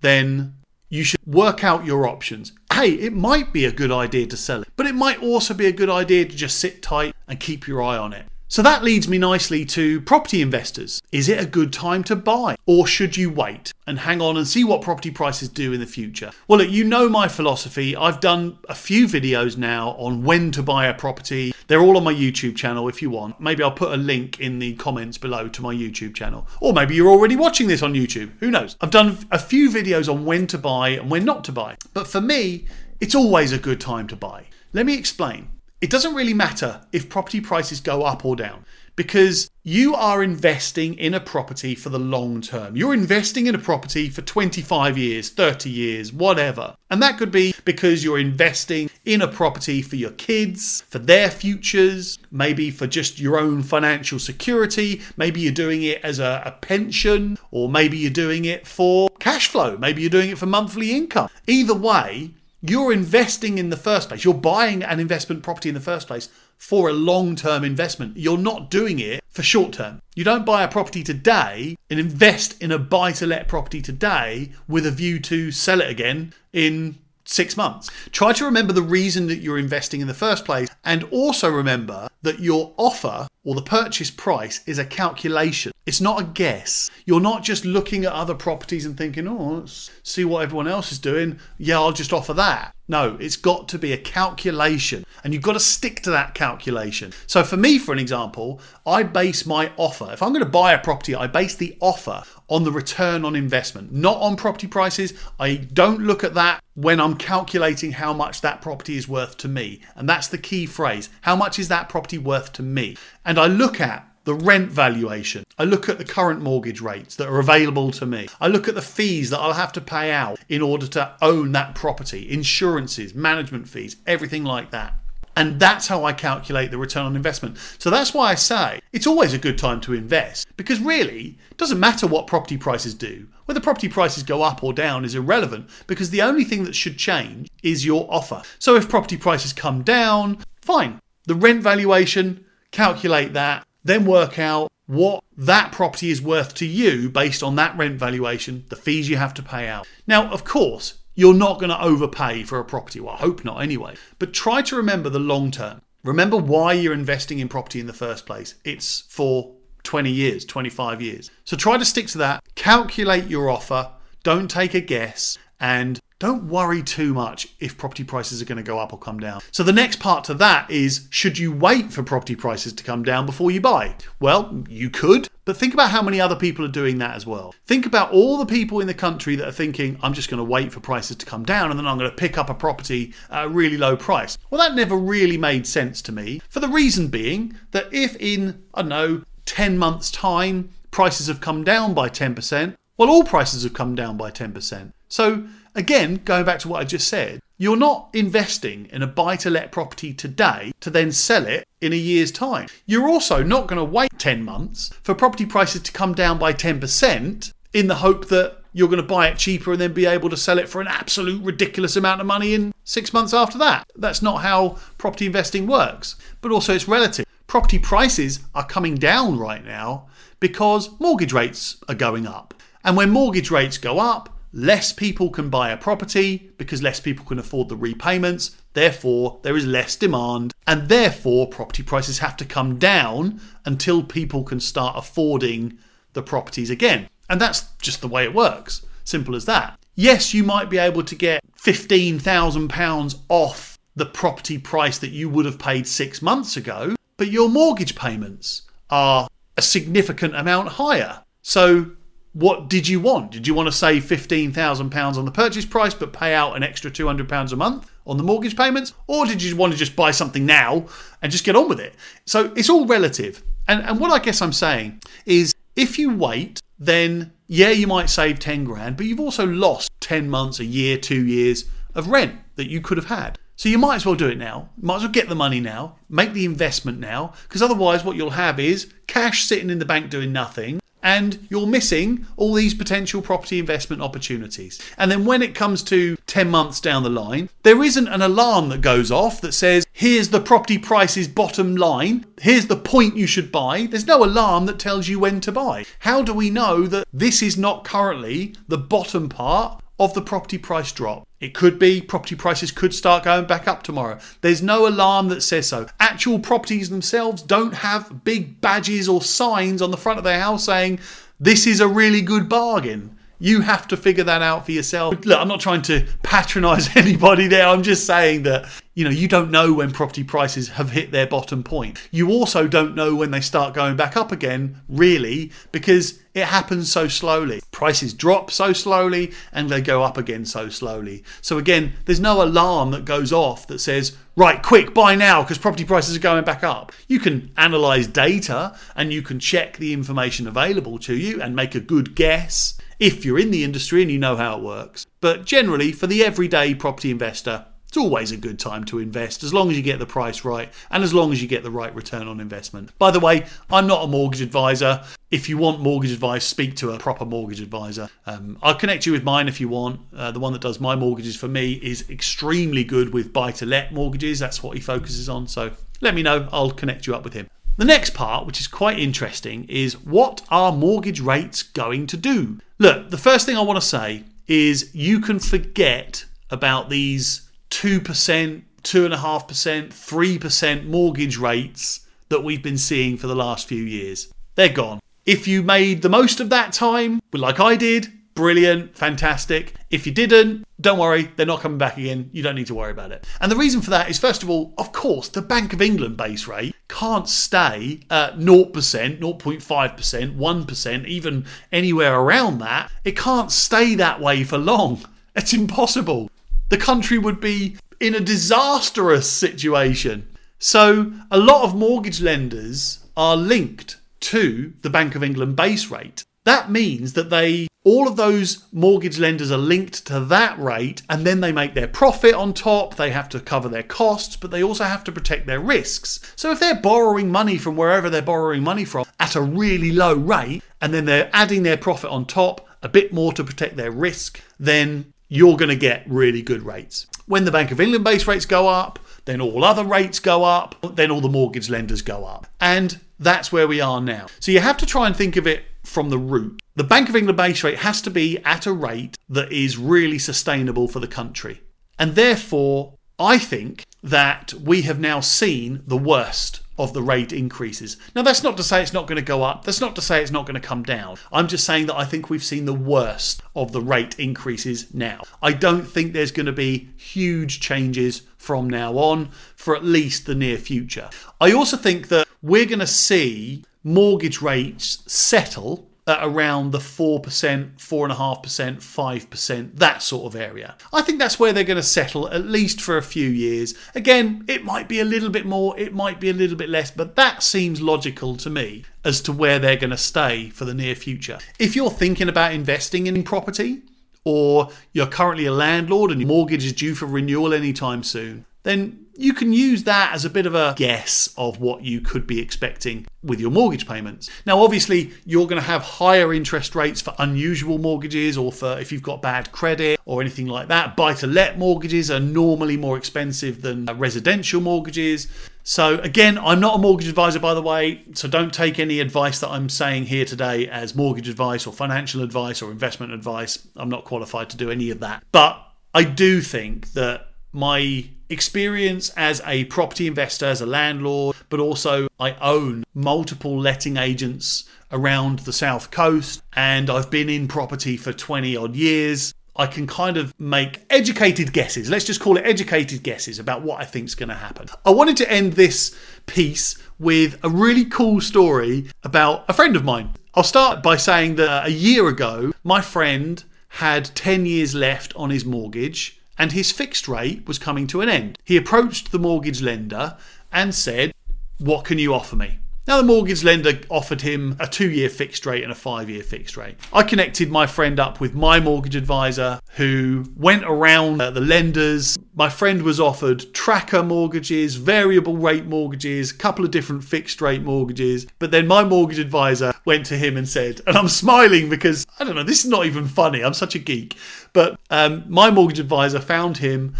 then 0.00 0.54
you 0.90 1.04
should 1.04 1.20
work 1.24 1.64
out 1.64 1.86
your 1.86 2.06
options. 2.06 2.52
Hey, 2.72 2.90
it 2.90 3.12
might 3.12 3.52
be 3.52 3.64
a 3.64 3.72
good 3.72 3.92
idea 3.92 4.26
to 4.26 4.36
sell 4.36 4.62
it, 4.62 4.68
but 4.76 4.86
it 4.86 4.94
might 4.94 5.22
also 5.22 5.54
be 5.54 5.66
a 5.66 5.72
good 5.72 5.88
idea 5.88 6.26
to 6.26 6.36
just 6.36 6.58
sit 6.58 6.82
tight 6.82 7.14
and 7.26 7.40
keep 7.40 7.66
your 7.66 7.80
eye 7.80 7.96
on 7.96 8.12
it. 8.12 8.26
So 8.52 8.62
that 8.62 8.82
leads 8.82 9.06
me 9.06 9.16
nicely 9.16 9.64
to 9.66 10.00
property 10.00 10.42
investors. 10.42 11.00
Is 11.12 11.28
it 11.28 11.40
a 11.40 11.46
good 11.46 11.72
time 11.72 12.02
to 12.02 12.16
buy 12.16 12.56
or 12.66 12.84
should 12.84 13.16
you 13.16 13.30
wait 13.30 13.72
and 13.86 14.00
hang 14.00 14.20
on 14.20 14.36
and 14.36 14.44
see 14.44 14.64
what 14.64 14.82
property 14.82 15.12
prices 15.12 15.48
do 15.48 15.72
in 15.72 15.78
the 15.78 15.86
future? 15.86 16.32
Well, 16.48 16.58
look, 16.58 16.68
you 16.68 16.82
know 16.82 17.08
my 17.08 17.28
philosophy. 17.28 17.94
I've 17.94 18.18
done 18.18 18.58
a 18.68 18.74
few 18.74 19.06
videos 19.06 19.56
now 19.56 19.90
on 19.90 20.24
when 20.24 20.50
to 20.50 20.64
buy 20.64 20.86
a 20.86 20.94
property. 20.94 21.54
They're 21.68 21.80
all 21.80 21.96
on 21.96 22.02
my 22.02 22.12
YouTube 22.12 22.56
channel 22.56 22.88
if 22.88 23.00
you 23.00 23.08
want. 23.08 23.38
Maybe 23.38 23.62
I'll 23.62 23.70
put 23.70 23.92
a 23.92 23.96
link 23.96 24.40
in 24.40 24.58
the 24.58 24.74
comments 24.74 25.16
below 25.16 25.46
to 25.46 25.62
my 25.62 25.72
YouTube 25.72 26.16
channel. 26.16 26.48
Or 26.60 26.72
maybe 26.72 26.96
you're 26.96 27.08
already 27.08 27.36
watching 27.36 27.68
this 27.68 27.84
on 27.84 27.94
YouTube. 27.94 28.32
Who 28.40 28.50
knows? 28.50 28.76
I've 28.80 28.90
done 28.90 29.16
a 29.30 29.38
few 29.38 29.70
videos 29.70 30.12
on 30.12 30.24
when 30.24 30.48
to 30.48 30.58
buy 30.58 30.88
and 30.88 31.08
when 31.08 31.24
not 31.24 31.44
to 31.44 31.52
buy. 31.52 31.76
But 31.94 32.08
for 32.08 32.20
me, 32.20 32.66
it's 33.00 33.14
always 33.14 33.52
a 33.52 33.58
good 33.58 33.80
time 33.80 34.08
to 34.08 34.16
buy. 34.16 34.46
Let 34.72 34.86
me 34.86 34.98
explain 34.98 35.50
it 35.80 35.90
doesn't 35.90 36.14
really 36.14 36.34
matter 36.34 36.82
if 36.92 37.08
property 37.08 37.40
prices 37.40 37.80
go 37.80 38.02
up 38.02 38.24
or 38.24 38.36
down 38.36 38.64
because 38.96 39.50
you 39.62 39.94
are 39.94 40.22
investing 40.22 40.94
in 40.94 41.14
a 41.14 41.20
property 41.20 41.74
for 41.74 41.88
the 41.88 41.98
long 41.98 42.42
term. 42.42 42.76
You're 42.76 42.92
investing 42.92 43.46
in 43.46 43.54
a 43.54 43.58
property 43.58 44.10
for 44.10 44.20
25 44.20 44.98
years, 44.98 45.30
30 45.30 45.70
years, 45.70 46.12
whatever. 46.12 46.74
And 46.90 47.02
that 47.02 47.16
could 47.16 47.30
be 47.30 47.54
because 47.64 48.04
you're 48.04 48.18
investing 48.18 48.90
in 49.06 49.22
a 49.22 49.28
property 49.28 49.80
for 49.80 49.96
your 49.96 50.10
kids, 50.10 50.82
for 50.88 50.98
their 50.98 51.30
futures, 51.30 52.18
maybe 52.30 52.70
for 52.70 52.86
just 52.86 53.18
your 53.18 53.38
own 53.38 53.62
financial 53.62 54.18
security. 54.18 55.00
Maybe 55.16 55.40
you're 55.40 55.52
doing 55.52 55.82
it 55.82 56.04
as 56.04 56.18
a, 56.18 56.42
a 56.44 56.52
pension, 56.52 57.38
or 57.50 57.70
maybe 57.70 57.96
you're 57.96 58.10
doing 58.10 58.44
it 58.44 58.66
for 58.66 59.08
cash 59.18 59.48
flow. 59.48 59.78
Maybe 59.78 60.02
you're 60.02 60.10
doing 60.10 60.28
it 60.28 60.36
for 60.36 60.46
monthly 60.46 60.94
income. 60.94 61.30
Either 61.46 61.74
way, 61.74 62.32
you're 62.62 62.92
investing 62.92 63.58
in 63.58 63.70
the 63.70 63.76
first 63.76 64.08
place. 64.08 64.24
You're 64.24 64.34
buying 64.34 64.82
an 64.82 65.00
investment 65.00 65.42
property 65.42 65.68
in 65.68 65.74
the 65.74 65.80
first 65.80 66.06
place 66.06 66.28
for 66.56 66.88
a 66.88 66.92
long 66.92 67.36
term 67.36 67.64
investment. 67.64 68.16
You're 68.16 68.38
not 68.38 68.70
doing 68.70 68.98
it 68.98 69.22
for 69.30 69.42
short 69.42 69.72
term. 69.72 70.02
You 70.14 70.24
don't 70.24 70.44
buy 70.44 70.62
a 70.62 70.68
property 70.68 71.02
today 71.02 71.76
and 71.88 71.98
invest 71.98 72.60
in 72.62 72.70
a 72.70 72.78
buy 72.78 73.12
to 73.12 73.26
let 73.26 73.48
property 73.48 73.80
today 73.80 74.52
with 74.68 74.84
a 74.84 74.90
view 74.90 75.20
to 75.20 75.50
sell 75.50 75.80
it 75.80 75.88
again 75.88 76.34
in 76.52 76.98
six 77.24 77.56
months. 77.56 77.90
Try 78.10 78.32
to 78.34 78.44
remember 78.44 78.72
the 78.72 78.82
reason 78.82 79.28
that 79.28 79.38
you're 79.38 79.58
investing 79.58 80.00
in 80.00 80.08
the 80.08 80.14
first 80.14 80.44
place 80.44 80.68
and 80.84 81.04
also 81.04 81.48
remember 81.48 82.08
that 82.22 82.40
your 82.40 82.74
offer 82.76 83.28
or 83.44 83.54
the 83.54 83.62
purchase 83.62 84.10
price 84.10 84.60
is 84.66 84.78
a 84.78 84.84
calculation. 84.84 85.72
It's 85.86 86.00
not 86.00 86.20
a 86.20 86.24
guess. 86.24 86.90
You're 87.06 87.20
not 87.20 87.42
just 87.42 87.64
looking 87.64 88.04
at 88.04 88.12
other 88.12 88.34
properties 88.34 88.84
and 88.84 88.96
thinking, 88.96 89.26
oh, 89.26 89.60
let's 89.60 89.90
see 90.02 90.24
what 90.24 90.42
everyone 90.42 90.68
else 90.68 90.92
is 90.92 90.98
doing. 90.98 91.38
Yeah, 91.58 91.80
I'll 91.80 91.92
just 91.92 92.12
offer 92.12 92.34
that. 92.34 92.74
No, 92.86 93.16
it's 93.20 93.36
got 93.36 93.68
to 93.68 93.78
be 93.78 93.92
a 93.92 93.96
calculation 93.96 95.04
and 95.22 95.32
you've 95.32 95.44
got 95.44 95.52
to 95.52 95.60
stick 95.60 96.02
to 96.02 96.10
that 96.10 96.34
calculation. 96.34 97.12
So, 97.26 97.44
for 97.44 97.56
me, 97.56 97.78
for 97.78 97.92
an 97.92 98.00
example, 98.00 98.60
I 98.84 99.04
base 99.04 99.46
my 99.46 99.70
offer. 99.76 100.10
If 100.12 100.22
I'm 100.22 100.32
going 100.32 100.44
to 100.44 100.50
buy 100.50 100.72
a 100.72 100.78
property, 100.78 101.14
I 101.14 101.28
base 101.28 101.54
the 101.54 101.76
offer 101.80 102.24
on 102.48 102.64
the 102.64 102.72
return 102.72 103.24
on 103.24 103.36
investment, 103.36 103.92
not 103.92 104.16
on 104.16 104.36
property 104.36 104.66
prices. 104.66 105.14
I 105.38 105.54
don't 105.54 106.00
look 106.00 106.24
at 106.24 106.34
that 106.34 106.64
when 106.74 107.00
I'm 107.00 107.14
calculating 107.16 107.92
how 107.92 108.12
much 108.12 108.40
that 108.40 108.60
property 108.60 108.96
is 108.96 109.06
worth 109.06 109.36
to 109.38 109.48
me. 109.48 109.82
And 109.94 110.08
that's 110.08 110.26
the 110.26 110.38
key 110.38 110.66
phrase. 110.66 111.10
How 111.20 111.36
much 111.36 111.60
is 111.60 111.68
that 111.68 111.88
property 111.88 112.18
worth 112.18 112.52
to 112.54 112.62
me? 112.64 112.96
And 113.30 113.38
I 113.38 113.46
look 113.46 113.80
at 113.80 114.04
the 114.24 114.34
rent 114.34 114.72
valuation. 114.72 115.44
I 115.56 115.62
look 115.62 115.88
at 115.88 115.98
the 115.98 116.04
current 116.04 116.42
mortgage 116.42 116.80
rates 116.80 117.14
that 117.14 117.28
are 117.28 117.38
available 117.38 117.92
to 117.92 118.04
me. 118.04 118.26
I 118.40 118.48
look 118.48 118.66
at 118.66 118.74
the 118.74 118.82
fees 118.82 119.30
that 119.30 119.38
I'll 119.38 119.52
have 119.52 119.72
to 119.74 119.80
pay 119.80 120.10
out 120.10 120.40
in 120.48 120.60
order 120.60 120.88
to 120.88 121.14
own 121.22 121.52
that 121.52 121.76
property, 121.76 122.28
insurances, 122.28 123.14
management 123.14 123.68
fees, 123.68 123.94
everything 124.04 124.42
like 124.42 124.72
that. 124.72 124.94
And 125.36 125.60
that's 125.60 125.86
how 125.86 126.04
I 126.04 126.12
calculate 126.12 126.72
the 126.72 126.78
return 126.78 127.06
on 127.06 127.14
investment. 127.14 127.56
So 127.78 127.88
that's 127.88 128.12
why 128.12 128.32
I 128.32 128.34
say 128.34 128.80
it's 128.92 129.06
always 129.06 129.32
a 129.32 129.38
good 129.38 129.58
time 129.58 129.80
to 129.82 129.94
invest 129.94 130.48
because 130.56 130.80
really, 130.80 131.38
it 131.52 131.56
doesn't 131.56 131.78
matter 131.78 132.08
what 132.08 132.26
property 132.26 132.56
prices 132.56 132.94
do. 132.94 133.28
Whether 133.44 133.60
property 133.60 133.88
prices 133.88 134.24
go 134.24 134.42
up 134.42 134.64
or 134.64 134.72
down 134.72 135.04
is 135.04 135.14
irrelevant 135.14 135.70
because 135.86 136.10
the 136.10 136.22
only 136.22 136.42
thing 136.42 136.64
that 136.64 136.74
should 136.74 136.98
change 136.98 137.48
is 137.62 137.86
your 137.86 138.08
offer. 138.10 138.42
So 138.58 138.74
if 138.74 138.88
property 138.88 139.16
prices 139.16 139.52
come 139.52 139.84
down, 139.84 140.38
fine. 140.62 141.00
The 141.26 141.36
rent 141.36 141.62
valuation, 141.62 142.44
calculate 142.70 143.32
that, 143.34 143.66
then 143.84 144.04
work 144.04 144.38
out 144.38 144.70
what 144.86 145.22
that 145.36 145.72
property 145.72 146.10
is 146.10 146.20
worth 146.20 146.54
to 146.54 146.66
you 146.66 147.08
based 147.08 147.42
on 147.42 147.56
that 147.56 147.76
rent 147.78 147.98
valuation, 147.98 148.64
the 148.68 148.76
fees 148.76 149.08
you 149.08 149.16
have 149.16 149.34
to 149.34 149.42
pay 149.42 149.68
out. 149.68 149.86
Now, 150.06 150.30
of 150.32 150.44
course, 150.44 150.94
you're 151.14 151.34
not 151.34 151.58
going 151.58 151.70
to 151.70 151.82
overpay 151.82 152.42
for 152.44 152.58
a 152.58 152.64
property. 152.64 153.00
Well, 153.00 153.14
I 153.14 153.18
hope 153.18 153.44
not 153.44 153.62
anyway. 153.62 153.94
But 154.18 154.32
try 154.32 154.62
to 154.62 154.76
remember 154.76 155.08
the 155.08 155.18
long 155.18 155.50
term. 155.50 155.82
Remember 156.02 156.36
why 156.36 156.72
you're 156.72 156.94
investing 156.94 157.38
in 157.38 157.48
property 157.48 157.78
in 157.78 157.86
the 157.86 157.92
first 157.92 158.26
place. 158.26 158.54
It's 158.64 159.02
for 159.02 159.54
20 159.82 160.10
years, 160.10 160.44
25 160.44 161.02
years. 161.02 161.30
So 161.44 161.56
try 161.56 161.76
to 161.76 161.84
stick 161.84 162.06
to 162.08 162.18
that. 162.18 162.42
Calculate 162.54 163.26
your 163.26 163.50
offer. 163.50 163.92
Don't 164.22 164.50
take 164.50 164.74
a 164.74 164.80
guess 164.80 165.38
and 165.58 166.00
don't 166.20 166.44
worry 166.44 166.82
too 166.82 167.14
much 167.14 167.48
if 167.58 167.78
property 167.78 168.04
prices 168.04 168.40
are 168.40 168.44
going 168.44 168.58
to 168.58 168.62
go 168.62 168.78
up 168.78 168.92
or 168.92 168.98
come 168.98 169.18
down. 169.18 169.40
So, 169.50 169.62
the 169.62 169.72
next 169.72 169.98
part 169.98 170.22
to 170.24 170.34
that 170.34 170.70
is 170.70 171.08
should 171.10 171.38
you 171.38 171.50
wait 171.50 171.92
for 171.92 172.02
property 172.02 172.36
prices 172.36 172.74
to 172.74 172.84
come 172.84 173.02
down 173.02 173.24
before 173.26 173.50
you 173.50 173.60
buy? 173.60 173.96
Well, 174.20 174.62
you 174.68 174.90
could, 174.90 175.28
but 175.46 175.56
think 175.56 175.72
about 175.72 175.90
how 175.90 176.02
many 176.02 176.20
other 176.20 176.36
people 176.36 176.62
are 176.64 176.68
doing 176.68 176.98
that 176.98 177.16
as 177.16 177.26
well. 177.26 177.54
Think 177.66 177.86
about 177.86 178.12
all 178.12 178.36
the 178.36 178.44
people 178.44 178.80
in 178.80 178.86
the 178.86 178.94
country 178.94 179.34
that 179.36 179.48
are 179.48 179.52
thinking, 179.52 179.98
I'm 180.02 180.12
just 180.12 180.28
going 180.28 180.38
to 180.38 180.44
wait 180.44 180.72
for 180.72 180.80
prices 180.80 181.16
to 181.16 181.26
come 181.26 181.44
down 181.44 181.70
and 181.70 181.78
then 181.80 181.86
I'm 181.86 181.98
going 181.98 182.10
to 182.10 182.16
pick 182.16 182.36
up 182.36 182.50
a 182.50 182.54
property 182.54 183.14
at 183.30 183.46
a 183.46 183.48
really 183.48 183.78
low 183.78 183.96
price. 183.96 184.36
Well, 184.50 184.60
that 184.60 184.76
never 184.76 184.96
really 184.96 185.38
made 185.38 185.66
sense 185.66 186.02
to 186.02 186.12
me 186.12 186.42
for 186.50 186.60
the 186.60 186.68
reason 186.68 187.08
being 187.08 187.56
that 187.70 187.88
if 187.92 188.14
in, 188.16 188.62
I 188.74 188.82
don't 188.82 188.90
know, 188.90 189.22
10 189.46 189.78
months' 189.78 190.10
time, 190.10 190.68
prices 190.90 191.28
have 191.28 191.40
come 191.40 191.64
down 191.64 191.94
by 191.94 192.10
10%, 192.10 192.76
well, 192.98 193.08
all 193.08 193.24
prices 193.24 193.62
have 193.62 193.72
come 193.72 193.94
down 193.94 194.18
by 194.18 194.30
10%. 194.30 194.92
So, 195.08 195.48
again, 195.74 196.20
going 196.24 196.44
back 196.44 196.58
to 196.60 196.68
what 196.68 196.80
I 196.80 196.84
just 196.84 197.08
said, 197.08 197.40
you're 197.58 197.76
not 197.76 198.08
investing 198.14 198.86
in 198.86 199.02
a 199.02 199.06
buy 199.06 199.36
to 199.36 199.50
let 199.50 199.72
property 199.72 200.14
today 200.14 200.72
to 200.80 200.90
then 200.90 201.12
sell 201.12 201.46
it 201.46 201.66
in 201.80 201.92
a 201.92 201.96
year's 201.96 202.32
time. 202.32 202.68
You're 202.86 203.08
also 203.08 203.42
not 203.42 203.66
going 203.66 203.78
to 203.78 203.84
wait 203.84 204.10
10 204.18 204.44
months 204.44 204.90
for 205.02 205.14
property 205.14 205.46
prices 205.46 205.82
to 205.82 205.92
come 205.92 206.14
down 206.14 206.38
by 206.38 206.52
10% 206.52 207.52
in 207.72 207.86
the 207.86 207.96
hope 207.96 208.28
that 208.28 208.58
you're 208.72 208.88
going 208.88 209.00
to 209.00 209.06
buy 209.06 209.28
it 209.28 209.36
cheaper 209.36 209.72
and 209.72 209.80
then 209.80 209.92
be 209.92 210.06
able 210.06 210.30
to 210.30 210.36
sell 210.36 210.58
it 210.58 210.68
for 210.68 210.80
an 210.80 210.86
absolute 210.86 211.42
ridiculous 211.42 211.96
amount 211.96 212.20
of 212.20 212.26
money 212.26 212.54
in 212.54 212.72
six 212.84 213.12
months 213.12 213.34
after 213.34 213.58
that. 213.58 213.86
That's 213.96 214.22
not 214.22 214.42
how 214.42 214.78
property 214.96 215.26
investing 215.26 215.66
works. 215.66 216.16
But 216.40 216.52
also, 216.52 216.74
it's 216.74 216.88
relative. 216.88 217.26
Property 217.46 217.78
prices 217.78 218.40
are 218.54 218.64
coming 218.64 218.94
down 218.94 219.38
right 219.38 219.64
now 219.64 220.08
because 220.38 220.98
mortgage 221.00 221.32
rates 221.32 221.76
are 221.88 221.94
going 221.94 222.26
up. 222.26 222.54
And 222.84 222.96
when 222.96 223.10
mortgage 223.10 223.50
rates 223.50 223.76
go 223.76 223.98
up, 223.98 224.39
less 224.52 224.92
people 224.92 225.30
can 225.30 225.50
buy 225.50 225.70
a 225.70 225.76
property 225.76 226.50
because 226.58 226.82
less 226.82 227.00
people 227.00 227.24
can 227.24 227.38
afford 227.38 227.68
the 227.68 227.76
repayments. 227.76 228.56
Therefore, 228.72 229.40
there 229.42 229.56
is 229.56 229.66
less 229.66 229.96
demand, 229.96 230.54
and 230.66 230.88
therefore, 230.88 231.48
property 231.48 231.82
prices 231.82 232.18
have 232.18 232.36
to 232.38 232.44
come 232.44 232.78
down 232.78 233.40
until 233.64 234.02
people 234.02 234.44
can 234.44 234.60
start 234.60 234.96
affording 234.96 235.78
the 236.12 236.22
properties 236.22 236.70
again. 236.70 237.08
And 237.28 237.40
that's 237.40 237.68
just 237.80 238.00
the 238.00 238.08
way 238.08 238.24
it 238.24 238.34
works. 238.34 238.84
Simple 239.04 239.34
as 239.34 239.44
that. 239.46 239.78
Yes, 239.94 240.32
you 240.32 240.44
might 240.44 240.70
be 240.70 240.78
able 240.78 241.02
to 241.02 241.14
get 241.14 241.42
£15,000 241.56 243.18
off 243.28 243.78
the 243.96 244.06
property 244.06 244.56
price 244.58 244.98
that 244.98 245.10
you 245.10 245.28
would 245.28 245.44
have 245.44 245.58
paid 245.58 245.86
six 245.86 246.22
months 246.22 246.56
ago, 246.56 246.94
but 247.16 247.28
your 247.28 247.48
mortgage 247.48 247.94
payments 247.96 248.62
are 248.88 249.28
a 249.56 249.62
significant 249.62 250.34
amount 250.34 250.68
higher. 250.68 251.22
So 251.42 251.92
what 252.32 252.68
did 252.68 252.86
you 252.86 253.00
want? 253.00 253.32
Did 253.32 253.46
you 253.46 253.54
want 253.54 253.66
to 253.66 253.72
save 253.72 254.04
£15,000 254.04 255.16
on 255.16 255.24
the 255.24 255.32
purchase 255.32 255.66
price 255.66 255.94
but 255.94 256.12
pay 256.12 256.34
out 256.34 256.56
an 256.56 256.62
extra 256.62 256.90
£200 256.90 257.52
a 257.52 257.56
month 257.56 257.90
on 258.06 258.16
the 258.16 258.22
mortgage 258.22 258.56
payments? 258.56 258.94
Or 259.06 259.26
did 259.26 259.42
you 259.42 259.56
want 259.56 259.72
to 259.72 259.78
just 259.78 259.96
buy 259.96 260.12
something 260.12 260.46
now 260.46 260.86
and 261.22 261.32
just 261.32 261.44
get 261.44 261.56
on 261.56 261.68
with 261.68 261.80
it? 261.80 261.94
So 262.26 262.52
it's 262.56 262.70
all 262.70 262.86
relative. 262.86 263.42
And, 263.66 263.82
and 263.82 263.98
what 263.98 264.12
I 264.12 264.22
guess 264.22 264.40
I'm 264.40 264.52
saying 264.52 265.02
is 265.26 265.54
if 265.74 265.98
you 265.98 266.14
wait, 266.14 266.60
then 266.78 267.32
yeah, 267.48 267.70
you 267.70 267.86
might 267.86 268.10
save 268.10 268.38
10 268.38 268.64
grand, 268.64 268.96
but 268.96 269.06
you've 269.06 269.20
also 269.20 269.46
lost 269.46 269.90
10 270.00 270.30
months, 270.30 270.60
a 270.60 270.64
year, 270.64 270.96
two 270.96 271.26
years 271.26 271.64
of 271.94 272.08
rent 272.08 272.36
that 272.54 272.70
you 272.70 272.80
could 272.80 272.96
have 272.96 273.06
had. 273.06 273.38
So 273.56 273.68
you 273.68 273.76
might 273.76 273.96
as 273.96 274.06
well 274.06 274.14
do 274.14 274.28
it 274.28 274.38
now. 274.38 274.70
Might 274.80 274.96
as 274.96 275.02
well 275.02 275.10
get 275.10 275.28
the 275.28 275.34
money 275.34 275.60
now, 275.60 275.96
make 276.08 276.32
the 276.32 276.46
investment 276.46 276.98
now, 276.98 277.34
because 277.42 277.60
otherwise, 277.60 278.04
what 278.04 278.16
you'll 278.16 278.30
have 278.30 278.58
is 278.58 278.90
cash 279.06 279.44
sitting 279.44 279.68
in 279.68 279.78
the 279.78 279.84
bank 279.84 280.08
doing 280.08 280.32
nothing, 280.32 280.79
and 281.02 281.46
you're 281.50 281.66
missing 281.66 282.26
all 282.36 282.54
these 282.54 282.74
potential 282.74 283.22
property 283.22 283.58
investment 283.58 284.02
opportunities. 284.02 284.80
And 284.96 285.10
then 285.10 285.24
when 285.24 285.42
it 285.42 285.54
comes 285.54 285.82
to 285.84 286.16
10 286.26 286.50
months 286.50 286.80
down 286.80 287.02
the 287.02 287.10
line, 287.10 287.48
there 287.62 287.82
isn't 287.82 288.08
an 288.08 288.22
alarm 288.22 288.68
that 288.70 288.80
goes 288.80 289.10
off 289.10 289.40
that 289.40 289.52
says, 289.52 289.86
here's 289.92 290.30
the 290.30 290.40
property 290.40 290.78
price's 290.78 291.28
bottom 291.28 291.76
line, 291.76 292.26
here's 292.40 292.66
the 292.66 292.76
point 292.76 293.16
you 293.16 293.26
should 293.26 293.52
buy. 293.52 293.86
There's 293.86 294.06
no 294.06 294.24
alarm 294.24 294.66
that 294.66 294.78
tells 294.78 295.08
you 295.08 295.18
when 295.18 295.40
to 295.40 295.52
buy. 295.52 295.84
How 296.00 296.22
do 296.22 296.32
we 296.32 296.50
know 296.50 296.86
that 296.86 297.06
this 297.12 297.42
is 297.42 297.56
not 297.56 297.84
currently 297.84 298.54
the 298.68 298.78
bottom 298.78 299.28
part 299.28 299.79
of 300.00 300.14
the 300.14 300.22
property 300.22 300.58
price 300.58 300.90
drop. 300.90 301.28
It 301.40 301.54
could 301.54 301.78
be 301.78 302.00
property 302.00 302.34
prices 302.34 302.72
could 302.72 302.94
start 302.94 303.24
going 303.24 303.44
back 303.44 303.68
up 303.68 303.82
tomorrow. 303.82 304.18
There's 304.40 304.62
no 304.62 304.88
alarm 304.88 305.28
that 305.28 305.42
says 305.42 305.68
so. 305.68 305.86
Actual 306.00 306.38
properties 306.38 306.88
themselves 306.88 307.42
don't 307.42 307.74
have 307.74 308.24
big 308.24 308.60
badges 308.62 309.08
or 309.08 309.20
signs 309.22 309.82
on 309.82 309.90
the 309.90 309.98
front 309.98 310.18
of 310.18 310.24
their 310.24 310.40
house 310.40 310.64
saying, 310.64 311.00
this 311.38 311.66
is 311.66 311.80
a 311.80 311.86
really 311.86 312.22
good 312.22 312.48
bargain. 312.48 313.18
You 313.42 313.62
have 313.62 313.88
to 313.88 313.96
figure 313.96 314.24
that 314.24 314.42
out 314.42 314.66
for 314.66 314.72
yourself. 314.72 315.24
Look, 315.24 315.38
I'm 315.38 315.48
not 315.48 315.60
trying 315.60 315.80
to 315.82 316.06
patronize 316.22 316.94
anybody 316.96 317.46
there. 317.46 317.66
I'm 317.66 317.82
just 317.82 318.06
saying 318.06 318.42
that, 318.42 318.68
you 318.94 319.02
know, 319.02 319.10
you 319.10 319.28
don't 319.28 319.50
know 319.50 319.72
when 319.72 319.92
property 319.92 320.22
prices 320.22 320.68
have 320.68 320.90
hit 320.90 321.10
their 321.10 321.26
bottom 321.26 321.62
point. 321.62 321.98
You 322.10 322.28
also 322.28 322.68
don't 322.68 322.94
know 322.94 323.16
when 323.16 323.30
they 323.30 323.40
start 323.40 323.72
going 323.72 323.96
back 323.96 324.14
up 324.14 324.30
again, 324.30 324.82
really, 324.90 325.52
because 325.72 326.20
it 326.34 326.44
happens 326.44 326.92
so 326.92 327.08
slowly. 327.08 327.62
Prices 327.70 328.12
drop 328.12 328.50
so 328.50 328.74
slowly 328.74 329.32
and 329.54 329.70
they 329.70 329.80
go 329.80 330.02
up 330.02 330.18
again 330.18 330.44
so 330.44 330.68
slowly. 330.68 331.24
So, 331.40 331.56
again, 331.56 331.94
there's 332.04 332.20
no 332.20 332.42
alarm 332.42 332.90
that 332.90 333.06
goes 333.06 333.32
off 333.32 333.66
that 333.68 333.78
says, 333.78 334.18
right, 334.36 334.62
quick, 334.62 334.92
buy 334.92 335.14
now 335.14 335.42
because 335.42 335.56
property 335.56 335.86
prices 335.86 336.14
are 336.14 336.20
going 336.20 336.44
back 336.44 336.62
up. 336.62 336.92
You 337.08 337.20
can 337.20 337.52
analyze 337.56 338.06
data 338.06 338.76
and 338.94 339.14
you 339.14 339.22
can 339.22 339.40
check 339.40 339.78
the 339.78 339.94
information 339.94 340.46
available 340.46 340.98
to 340.98 341.16
you 341.16 341.40
and 341.40 341.56
make 341.56 341.74
a 341.74 341.80
good 341.80 342.14
guess 342.14 342.76
if 343.00 343.24
you're 343.24 343.38
in 343.38 343.50
the 343.50 343.64
industry 343.64 344.02
and 344.02 344.10
you 344.10 344.18
know 344.18 344.36
how 344.36 344.58
it 344.58 344.62
works. 344.62 345.06
But 345.20 345.46
generally, 345.46 345.90
for 345.90 346.06
the 346.06 346.22
everyday 346.22 346.74
property 346.74 347.10
investor, 347.10 347.64
it's 347.88 347.96
always 347.96 348.30
a 348.30 348.36
good 348.36 348.60
time 348.60 348.84
to 348.84 349.00
invest 349.00 349.42
as 349.42 349.52
long 349.52 349.68
as 349.68 349.76
you 349.76 349.82
get 349.82 349.98
the 349.98 350.06
price 350.06 350.44
right 350.44 350.72
and 350.92 351.02
as 351.02 351.12
long 351.12 351.32
as 351.32 351.42
you 351.42 351.48
get 351.48 351.64
the 351.64 351.72
right 351.72 351.92
return 351.92 352.28
on 352.28 352.38
investment. 352.38 352.96
By 352.98 353.10
the 353.10 353.18
way, 353.18 353.46
I'm 353.68 353.88
not 353.88 354.04
a 354.04 354.06
mortgage 354.06 354.42
advisor. 354.42 355.02
If 355.32 355.48
you 355.48 355.58
want 355.58 355.80
mortgage 355.80 356.12
advice, 356.12 356.44
speak 356.44 356.76
to 356.76 356.90
a 356.90 356.98
proper 356.98 357.24
mortgage 357.24 357.60
advisor. 357.60 358.08
Um, 358.26 358.58
I'll 358.62 358.76
connect 358.76 359.06
you 359.06 359.12
with 359.12 359.24
mine 359.24 359.48
if 359.48 359.60
you 359.60 359.68
want. 359.68 360.02
Uh, 360.14 360.30
the 360.30 360.38
one 360.38 360.52
that 360.52 360.62
does 360.62 360.78
my 360.78 360.94
mortgages 360.94 361.34
for 361.34 361.48
me 361.48 361.72
is 361.72 362.08
extremely 362.08 362.84
good 362.84 363.12
with 363.12 363.32
buy 363.32 363.50
to 363.52 363.66
let 363.66 363.92
mortgages. 363.92 364.38
That's 364.38 364.62
what 364.62 364.76
he 364.76 364.80
focuses 364.80 365.28
on. 365.28 365.48
So 365.48 365.72
let 366.00 366.14
me 366.14 366.22
know. 366.22 366.48
I'll 366.52 366.70
connect 366.70 367.08
you 367.08 367.16
up 367.16 367.24
with 367.24 367.32
him. 367.32 367.48
The 367.80 367.86
next 367.86 368.12
part, 368.12 368.44
which 368.44 368.60
is 368.60 368.66
quite 368.66 368.98
interesting, 368.98 369.64
is 369.66 369.98
what 370.04 370.42
are 370.50 370.70
mortgage 370.70 371.18
rates 371.18 371.62
going 371.62 372.06
to 372.08 372.18
do? 372.18 372.58
Look, 372.78 373.08
the 373.08 373.16
first 373.16 373.46
thing 373.46 373.56
I 373.56 373.62
want 373.62 373.80
to 373.80 373.86
say 373.86 374.24
is 374.46 374.94
you 374.94 375.18
can 375.18 375.38
forget 375.38 376.26
about 376.50 376.90
these 376.90 377.48
2%, 377.70 378.02
2.5%, 378.02 379.88
3% 379.88 380.84
mortgage 380.84 381.38
rates 381.38 382.06
that 382.28 382.44
we've 382.44 382.62
been 382.62 382.76
seeing 382.76 383.16
for 383.16 383.28
the 383.28 383.34
last 383.34 383.66
few 383.66 383.82
years. 383.82 384.30
They're 384.56 384.68
gone. 384.68 385.00
If 385.24 385.48
you 385.48 385.62
made 385.62 386.02
the 386.02 386.10
most 386.10 386.38
of 386.38 386.50
that 386.50 386.74
time, 386.74 387.22
like 387.32 387.60
I 387.60 387.76
did, 387.76 388.12
brilliant, 388.40 388.96
fantastic. 388.96 389.74
If 389.90 390.06
you 390.06 390.12
didn't, 390.12 390.66
don't 390.80 390.98
worry, 390.98 391.30
they're 391.36 391.44
not 391.44 391.60
coming 391.60 391.76
back 391.76 391.98
again. 391.98 392.30
You 392.32 392.42
don't 392.42 392.54
need 392.54 392.68
to 392.68 392.74
worry 392.74 392.90
about 392.90 393.12
it. 393.12 393.26
And 393.38 393.52
the 393.52 393.56
reason 393.56 393.82
for 393.82 393.90
that 393.90 394.08
is, 394.08 394.18
first 394.18 394.42
of 394.42 394.48
all, 394.48 394.72
of 394.78 394.92
course, 394.92 395.28
the 395.28 395.42
Bank 395.42 395.74
of 395.74 395.82
England 395.82 396.16
base 396.16 396.48
rate 396.48 396.74
can't 396.88 397.28
stay 397.28 398.00
at 398.08 398.38
0%, 398.38 398.72
0.5%, 398.72 400.36
1%, 400.38 401.06
even 401.06 401.44
anywhere 401.70 402.18
around 402.18 402.60
that. 402.60 402.90
It 403.04 403.14
can't 403.14 403.52
stay 403.52 403.94
that 403.96 404.22
way 404.22 404.42
for 404.42 404.56
long. 404.56 405.04
It's 405.36 405.52
impossible. 405.52 406.28
The 406.70 406.76
country 406.76 407.16
would 407.16 407.40
be 407.40 407.76
in 408.00 408.14
a 408.16 408.20
disastrous 408.20 409.30
situation. 409.30 410.26
So, 410.58 411.12
a 411.30 411.38
lot 411.38 411.62
of 411.62 411.76
mortgage 411.76 412.20
lenders 412.20 413.06
are 413.16 413.36
linked 413.36 414.00
to 414.20 414.72
the 414.82 414.90
Bank 414.90 415.14
of 415.14 415.22
England 415.22 415.54
base 415.56 415.88
rate. 415.88 416.24
That 416.44 416.70
means 416.70 417.12
that 417.14 417.30
they 417.30 417.68
all 417.82 418.06
of 418.06 418.16
those 418.16 418.66
mortgage 418.72 419.18
lenders 419.18 419.50
are 419.50 419.56
linked 419.56 420.06
to 420.06 420.20
that 420.20 420.58
rate 420.58 421.00
and 421.08 421.26
then 421.26 421.40
they 421.40 421.50
make 421.50 421.72
their 421.74 421.88
profit 421.88 422.34
on 422.34 422.52
top. 422.52 422.96
They 422.96 423.10
have 423.10 423.28
to 423.30 423.40
cover 423.40 423.70
their 423.70 423.82
costs, 423.82 424.36
but 424.36 424.50
they 424.50 424.62
also 424.62 424.84
have 424.84 425.02
to 425.04 425.12
protect 425.12 425.46
their 425.46 425.60
risks. 425.60 426.20
So 426.36 426.50
if 426.50 426.60
they're 426.60 426.74
borrowing 426.74 427.30
money 427.30 427.56
from 427.56 427.76
wherever 427.76 428.10
they're 428.10 428.20
borrowing 428.20 428.62
money 428.62 428.84
from 428.84 429.06
at 429.18 429.34
a 429.34 429.40
really 429.40 429.92
low 429.92 430.14
rate 430.14 430.62
and 430.82 430.92
then 430.92 431.06
they're 431.06 431.30
adding 431.32 431.62
their 431.62 431.78
profit 431.78 432.10
on 432.10 432.26
top, 432.26 432.66
a 432.82 432.88
bit 432.88 433.14
more 433.14 433.32
to 433.32 433.44
protect 433.44 433.76
their 433.76 433.90
risk, 433.90 434.42
then 434.58 435.12
you're 435.28 435.56
going 435.56 435.70
to 435.70 435.76
get 435.76 436.04
really 436.06 436.42
good 436.42 436.62
rates. 436.62 437.06
When 437.26 437.44
the 437.44 437.52
Bank 437.52 437.70
of 437.70 437.80
England 437.80 438.04
base 438.04 438.26
rates 438.26 438.44
go 438.44 438.68
up, 438.68 438.98
then 439.24 439.40
all 439.40 439.64
other 439.64 439.84
rates 439.84 440.18
go 440.18 440.44
up, 440.44 440.74
then 440.96 441.10
all 441.10 441.20
the 441.20 441.28
mortgage 441.28 441.70
lenders 441.70 442.02
go 442.02 442.24
up. 442.24 442.46
And 442.60 443.00
that's 443.18 443.52
where 443.52 443.68
we 443.68 443.80
are 443.80 444.00
now. 444.00 444.26
So 444.40 444.50
you 444.50 444.60
have 444.60 444.76
to 444.78 444.86
try 444.86 445.06
and 445.06 445.14
think 445.14 445.36
of 445.36 445.46
it 445.46 445.64
from 445.82 446.10
the 446.10 446.18
root. 446.18 446.62
The 446.76 446.84
Bank 446.84 447.08
of 447.08 447.16
England 447.16 447.36
base 447.36 447.62
rate 447.64 447.78
has 447.78 448.00
to 448.02 448.10
be 448.10 448.38
at 448.38 448.66
a 448.66 448.72
rate 448.72 449.16
that 449.28 449.52
is 449.52 449.76
really 449.76 450.18
sustainable 450.18 450.88
for 450.88 451.00
the 451.00 451.08
country. 451.08 451.62
And 451.98 452.14
therefore, 452.14 452.94
I 453.18 453.38
think 453.38 453.84
that 454.02 454.54
we 454.54 454.82
have 454.82 454.98
now 454.98 455.20
seen 455.20 455.82
the 455.86 455.98
worst 455.98 456.62
of 456.78 456.94
the 456.94 457.02
rate 457.02 457.30
increases. 457.34 457.98
Now, 458.14 458.22
that's 458.22 458.42
not 458.42 458.56
to 458.56 458.62
say 458.62 458.80
it's 458.80 458.94
not 458.94 459.06
going 459.06 459.16
to 459.16 459.22
go 459.22 459.42
up. 459.42 459.64
That's 459.64 459.82
not 459.82 459.94
to 459.96 460.00
say 460.00 460.22
it's 460.22 460.30
not 460.30 460.46
going 460.46 460.58
to 460.58 460.66
come 460.66 460.82
down. 460.82 461.18
I'm 461.30 461.46
just 461.46 461.66
saying 461.66 461.86
that 461.86 461.96
I 461.96 462.06
think 462.06 462.30
we've 462.30 462.42
seen 462.42 462.64
the 462.64 462.72
worst 462.72 463.42
of 463.54 463.72
the 463.72 463.82
rate 463.82 464.18
increases 464.18 464.94
now. 464.94 465.20
I 465.42 465.52
don't 465.52 465.84
think 465.84 466.14
there's 466.14 466.32
going 466.32 466.46
to 466.46 466.52
be 466.52 466.88
huge 466.96 467.60
changes 467.60 468.22
from 468.38 468.70
now 468.70 468.94
on 468.94 469.28
for 469.54 469.76
at 469.76 469.84
least 469.84 470.24
the 470.24 470.34
near 470.34 470.56
future. 470.56 471.10
I 471.38 471.52
also 471.52 471.76
think 471.76 472.08
that 472.08 472.26
we're 472.40 472.64
going 472.64 472.78
to 472.78 472.86
see 472.86 473.64
mortgage 473.82 474.42
rates 474.42 475.02
settle 475.06 475.86
at 476.06 476.18
around 476.22 476.72
the 476.72 476.78
4%, 476.78 477.22
4.5%, 477.22 478.76
5%, 478.76 479.76
that 479.76 480.02
sort 480.02 480.26
of 480.26 480.40
area. 480.40 480.76
I 480.92 481.02
think 481.02 481.18
that's 481.18 481.38
where 481.38 481.52
they're 481.52 481.62
going 481.62 481.76
to 481.76 481.82
settle, 481.82 482.28
at 482.28 482.46
least 482.46 482.80
for 482.80 482.96
a 482.96 483.02
few 483.02 483.28
years. 483.28 483.74
Again, 483.94 484.44
it 484.48 484.64
might 484.64 484.88
be 484.88 484.98
a 485.00 485.04
little 485.04 485.30
bit 485.30 485.46
more, 485.46 485.78
it 485.78 485.94
might 485.94 486.18
be 486.18 486.30
a 486.30 486.34
little 486.34 486.56
bit 486.56 486.68
less, 486.68 486.90
but 486.90 487.16
that 487.16 487.42
seems 487.42 487.80
logical 487.80 488.36
to 488.38 488.50
me 488.50 488.84
as 489.04 489.20
to 489.22 489.32
where 489.32 489.58
they're 489.58 489.76
going 489.76 489.90
to 489.90 489.96
stay 489.96 490.50
for 490.50 490.64
the 490.64 490.74
near 490.74 490.94
future. 490.94 491.38
If 491.58 491.76
you're 491.76 491.90
thinking 491.90 492.28
about 492.28 492.54
investing 492.54 493.06
in 493.06 493.22
property, 493.22 493.82
or 494.24 494.68
you're 494.92 495.06
currently 495.06 495.46
a 495.46 495.52
landlord 495.52 496.10
and 496.10 496.20
your 496.20 496.28
mortgage 496.28 496.64
is 496.64 496.72
due 496.72 496.94
for 496.94 497.06
renewal 497.06 497.54
anytime 497.54 498.02
soon, 498.02 498.44
then 498.64 499.06
you 499.20 499.34
can 499.34 499.52
use 499.52 499.84
that 499.84 500.14
as 500.14 500.24
a 500.24 500.30
bit 500.30 500.46
of 500.46 500.54
a 500.54 500.74
guess 500.76 501.32
of 501.36 501.60
what 501.60 501.82
you 501.82 502.00
could 502.00 502.26
be 502.26 502.40
expecting 502.40 503.06
with 503.22 503.38
your 503.38 503.50
mortgage 503.50 503.86
payments. 503.86 504.30
Now, 504.46 504.62
obviously, 504.62 505.12
you're 505.26 505.46
going 505.46 505.60
to 505.60 505.66
have 505.68 505.82
higher 505.82 506.32
interest 506.32 506.74
rates 506.74 507.02
for 507.02 507.14
unusual 507.18 507.76
mortgages 507.76 508.38
or 508.38 508.50
for 508.50 508.78
if 508.78 508.90
you've 508.90 509.02
got 509.02 509.20
bad 509.20 509.52
credit 509.52 510.00
or 510.06 510.22
anything 510.22 510.46
like 510.46 510.68
that. 510.68 510.96
Buy 510.96 511.12
to 511.14 511.26
let 511.26 511.58
mortgages 511.58 512.10
are 512.10 512.18
normally 512.18 512.78
more 512.78 512.96
expensive 512.96 513.60
than 513.60 513.90
uh, 513.90 513.94
residential 513.94 514.62
mortgages. 514.62 515.28
So, 515.64 515.98
again, 515.98 516.38
I'm 516.38 516.58
not 516.58 516.76
a 516.76 516.78
mortgage 516.78 517.08
advisor, 517.08 517.40
by 517.40 517.52
the 517.52 517.60
way, 517.60 518.02
so 518.14 518.26
don't 518.26 518.54
take 518.54 518.78
any 518.78 519.00
advice 519.00 519.40
that 519.40 519.50
I'm 519.50 519.68
saying 519.68 520.04
here 520.04 520.24
today 520.24 520.66
as 520.66 520.94
mortgage 520.94 521.28
advice 521.28 521.66
or 521.66 521.74
financial 521.74 522.22
advice 522.22 522.62
or 522.62 522.70
investment 522.70 523.12
advice. 523.12 523.68
I'm 523.76 523.90
not 523.90 524.04
qualified 524.04 524.48
to 524.50 524.56
do 524.56 524.70
any 524.70 524.90
of 524.90 525.00
that. 525.00 525.22
But 525.30 525.62
I 525.94 526.04
do 526.04 526.40
think 526.40 526.92
that 526.94 527.29
my 527.52 528.08
experience 528.28 529.10
as 529.16 529.42
a 529.44 529.64
property 529.64 530.06
investor, 530.06 530.46
as 530.46 530.60
a 530.60 530.66
landlord, 530.66 531.36
but 531.48 531.60
also 531.60 532.08
I 532.18 532.32
own 532.34 532.84
multiple 532.94 533.58
letting 533.58 533.96
agents 533.96 534.64
around 534.92 535.40
the 535.40 535.52
south 535.52 535.90
coast 535.90 536.42
and 536.54 536.88
I've 536.88 537.10
been 537.10 537.28
in 537.28 537.48
property 537.48 537.96
for 537.96 538.12
20 538.12 538.56
odd 538.56 538.76
years. 538.76 539.34
I 539.56 539.66
can 539.66 539.86
kind 539.86 540.16
of 540.16 540.32
make 540.40 540.80
educated 540.88 541.52
guesses. 541.52 541.90
Let's 541.90 542.04
just 542.04 542.20
call 542.20 542.36
it 542.36 542.46
educated 542.46 543.02
guesses 543.02 543.38
about 543.38 543.62
what 543.62 543.80
I 543.80 543.84
think 543.84 544.06
is 544.06 544.14
going 544.14 544.28
to 544.28 544.34
happen. 544.34 544.68
I 544.86 544.90
wanted 544.90 545.16
to 545.18 545.30
end 545.30 545.54
this 545.54 545.94
piece 546.26 546.78
with 546.98 547.38
a 547.44 547.50
really 547.50 547.84
cool 547.84 548.20
story 548.20 548.86
about 549.02 549.44
a 549.48 549.52
friend 549.52 549.76
of 549.76 549.84
mine. 549.84 550.10
I'll 550.34 550.44
start 550.44 550.82
by 550.82 550.96
saying 550.96 551.34
that 551.36 551.48
uh, 551.48 551.66
a 551.66 551.70
year 551.70 552.08
ago, 552.08 552.52
my 552.62 552.80
friend 552.80 553.42
had 553.68 554.04
10 554.14 554.46
years 554.46 554.74
left 554.74 555.14
on 555.16 555.30
his 555.30 555.44
mortgage 555.44 556.19
and 556.40 556.52
his 556.52 556.72
fixed 556.72 557.06
rate 557.06 557.46
was 557.46 557.58
coming 557.58 557.86
to 557.86 558.00
an 558.00 558.08
end. 558.08 558.38
He 558.46 558.56
approached 558.56 559.12
the 559.12 559.18
mortgage 559.18 559.60
lender 559.60 560.16
and 560.50 560.74
said, 560.74 561.12
What 561.58 561.84
can 561.84 561.98
you 561.98 562.14
offer 562.14 562.34
me? 562.34 562.60
Now, 562.90 562.96
the 562.96 563.04
mortgage 563.04 563.44
lender 563.44 563.78
offered 563.88 564.22
him 564.22 564.56
a 564.58 564.66
two 564.66 564.90
year 564.90 565.08
fixed 565.08 565.46
rate 565.46 565.62
and 565.62 565.70
a 565.70 565.76
five 565.76 566.10
year 566.10 566.24
fixed 566.24 566.56
rate. 566.56 566.74
I 566.92 567.04
connected 567.04 567.48
my 567.48 567.64
friend 567.64 568.00
up 568.00 568.18
with 568.18 568.34
my 568.34 568.58
mortgage 568.58 568.96
advisor 568.96 569.60
who 569.76 570.24
went 570.36 570.64
around 570.64 571.22
uh, 571.22 571.30
the 571.30 571.40
lenders. 571.40 572.18
My 572.34 572.48
friend 572.48 572.82
was 572.82 572.98
offered 572.98 573.54
tracker 573.54 574.02
mortgages, 574.02 574.74
variable 574.74 575.36
rate 575.36 575.66
mortgages, 575.66 576.32
a 576.32 576.34
couple 576.34 576.64
of 576.64 576.72
different 576.72 577.04
fixed 577.04 577.40
rate 577.40 577.62
mortgages. 577.62 578.26
But 578.40 578.50
then 578.50 578.66
my 578.66 578.82
mortgage 578.82 579.20
advisor 579.20 579.72
went 579.84 580.04
to 580.06 580.18
him 580.18 580.36
and 580.36 580.48
said, 580.48 580.80
and 580.84 580.96
I'm 580.96 581.06
smiling 581.06 581.70
because 581.70 582.04
I 582.18 582.24
don't 582.24 582.34
know, 582.34 582.42
this 582.42 582.64
is 582.64 582.70
not 582.72 582.86
even 582.86 583.06
funny. 583.06 583.44
I'm 583.44 583.54
such 583.54 583.76
a 583.76 583.78
geek. 583.78 584.16
But 584.52 584.80
um, 584.90 585.22
my 585.28 585.52
mortgage 585.52 585.78
advisor 585.78 586.18
found 586.18 586.56
him 586.56 586.96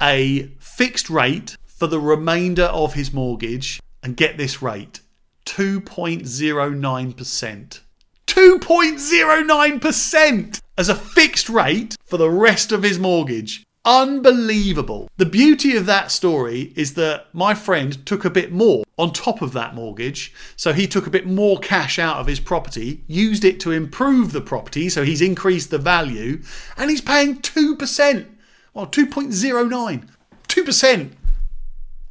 a 0.00 0.52
fixed 0.60 1.10
rate 1.10 1.56
for 1.66 1.88
the 1.88 1.98
remainder 1.98 2.66
of 2.66 2.94
his 2.94 3.12
mortgage. 3.12 3.80
And 4.04 4.16
get 4.16 4.36
this 4.36 4.60
rate 4.60 5.00
2.09%. 5.44 7.80
2.09% 8.26 10.60
as 10.78 10.88
a 10.88 10.94
fixed 10.94 11.48
rate 11.48 11.96
for 12.04 12.16
the 12.16 12.30
rest 12.30 12.70
of 12.72 12.82
his 12.82 12.98
mortgage. 12.98 13.64
Unbelievable. 13.84 15.10
The 15.16 15.26
beauty 15.26 15.76
of 15.76 15.86
that 15.86 16.12
story 16.12 16.72
is 16.76 16.94
that 16.94 17.26
my 17.32 17.52
friend 17.52 18.06
took 18.06 18.24
a 18.24 18.30
bit 18.30 18.52
more 18.52 18.84
on 18.96 19.12
top 19.12 19.42
of 19.42 19.52
that 19.54 19.74
mortgage. 19.74 20.32
So 20.56 20.72
he 20.72 20.86
took 20.86 21.08
a 21.08 21.10
bit 21.10 21.26
more 21.26 21.58
cash 21.58 21.98
out 21.98 22.18
of 22.18 22.28
his 22.28 22.38
property, 22.38 23.02
used 23.08 23.44
it 23.44 23.58
to 23.60 23.72
improve 23.72 24.30
the 24.30 24.40
property. 24.40 24.88
So 24.88 25.04
he's 25.04 25.20
increased 25.20 25.70
the 25.70 25.78
value 25.78 26.42
and 26.76 26.90
he's 26.90 27.00
paying 27.00 27.42
2%. 27.42 28.26
Well, 28.72 28.86
2.09. 28.86 30.08
2%. 30.48 31.10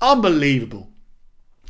Unbelievable. 0.01 0.90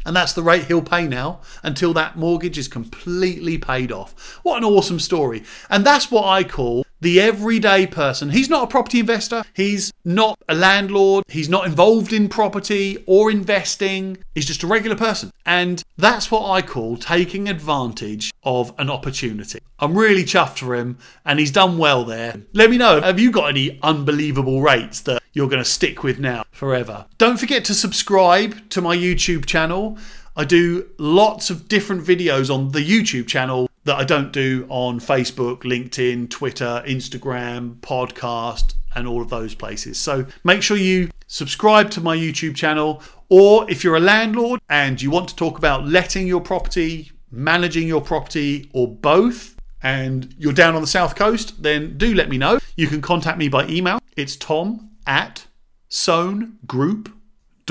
And 0.05 0.15
that's 0.15 0.33
the 0.33 0.43
rate 0.43 0.65
he'll 0.65 0.81
pay 0.81 1.07
now 1.07 1.41
until 1.63 1.93
that 1.93 2.17
mortgage 2.17 2.57
is 2.57 2.67
completely 2.67 3.57
paid 3.57 3.91
off. 3.91 4.39
What 4.43 4.57
an 4.57 4.63
awesome 4.63 4.99
story. 4.99 5.43
And 5.69 5.85
that's 5.85 6.09
what 6.09 6.25
I 6.25 6.43
call 6.43 6.85
the 7.01 7.19
everyday 7.19 7.87
person. 7.87 8.29
He's 8.29 8.49
not 8.49 8.63
a 8.63 8.67
property 8.67 8.99
investor. 8.99 9.43
He's 9.53 9.91
not 10.05 10.39
a 10.47 10.55
landlord. 10.55 11.25
He's 11.27 11.49
not 11.49 11.65
involved 11.65 12.13
in 12.13 12.29
property 12.29 13.03
or 13.07 13.29
investing. 13.29 14.19
He's 14.35 14.45
just 14.45 14.63
a 14.63 14.67
regular 14.67 14.95
person. 14.95 15.31
And 15.45 15.83
that's 15.97 16.31
what 16.31 16.49
I 16.49 16.61
call 16.61 16.97
taking 16.97 17.49
advantage 17.49 18.31
of 18.43 18.73
an 18.77 18.89
opportunity. 18.89 19.59
I'm 19.79 19.97
really 19.97 20.23
chuffed 20.23 20.59
for 20.59 20.75
him 20.75 20.99
and 21.25 21.39
he's 21.39 21.51
done 21.51 21.77
well 21.77 22.05
there. 22.05 22.41
Let 22.53 22.69
me 22.69 22.77
know, 22.77 23.01
have 23.01 23.19
you 23.19 23.31
got 23.31 23.49
any 23.49 23.79
unbelievable 23.81 24.61
rates 24.61 25.01
that 25.01 25.21
you're 25.33 25.49
going 25.49 25.63
to 25.63 25.69
stick 25.69 26.03
with 26.03 26.19
now 26.19 26.43
forever? 26.51 27.07
Don't 27.17 27.39
forget 27.39 27.65
to 27.65 27.73
subscribe 27.73 28.69
to 28.69 28.81
my 28.81 28.95
YouTube 28.95 29.45
channel. 29.45 29.97
I 30.35 30.45
do 30.45 30.87
lots 30.97 31.49
of 31.49 31.67
different 31.67 32.03
videos 32.03 32.53
on 32.53 32.69
the 32.69 32.79
YouTube 32.79 33.27
channel 33.27 33.67
that 33.83 33.95
I 33.97 34.03
don't 34.03 34.31
do 34.31 34.65
on 34.69 34.99
Facebook, 34.99 35.61
LinkedIn, 35.61 36.29
Twitter, 36.29 36.83
Instagram, 36.85 37.75
podcast, 37.77 38.75
and 38.95 39.07
all 39.07 39.21
of 39.21 39.29
those 39.29 39.55
places. 39.55 39.97
So 39.97 40.25
make 40.43 40.61
sure 40.61 40.77
you 40.77 41.09
subscribe 41.27 41.89
to 41.91 42.01
my 42.01 42.15
YouTube 42.15 42.55
channel. 42.55 43.01
Or 43.29 43.69
if 43.71 43.83
you're 43.83 43.95
a 43.95 44.01
landlord 44.01 44.59
and 44.69 45.01
you 45.01 45.09
want 45.09 45.29
to 45.29 45.35
talk 45.35 45.57
about 45.57 45.87
letting 45.87 46.27
your 46.27 46.41
property, 46.41 47.11
managing 47.31 47.87
your 47.87 48.01
property, 48.01 48.69
or 48.73 48.87
both, 48.87 49.55
and 49.81 50.35
you're 50.37 50.53
down 50.53 50.75
on 50.75 50.81
the 50.81 50.87
south 50.87 51.15
coast, 51.15 51.63
then 51.63 51.97
do 51.97 52.13
let 52.13 52.29
me 52.29 52.37
know. 52.37 52.59
You 52.75 52.87
can 52.87 53.01
contact 53.01 53.37
me 53.37 53.47
by 53.47 53.67
email. 53.67 53.99
It's 54.15 54.35
tom 54.35 54.91
at 55.07 55.47
soanegroup.com 55.89 57.20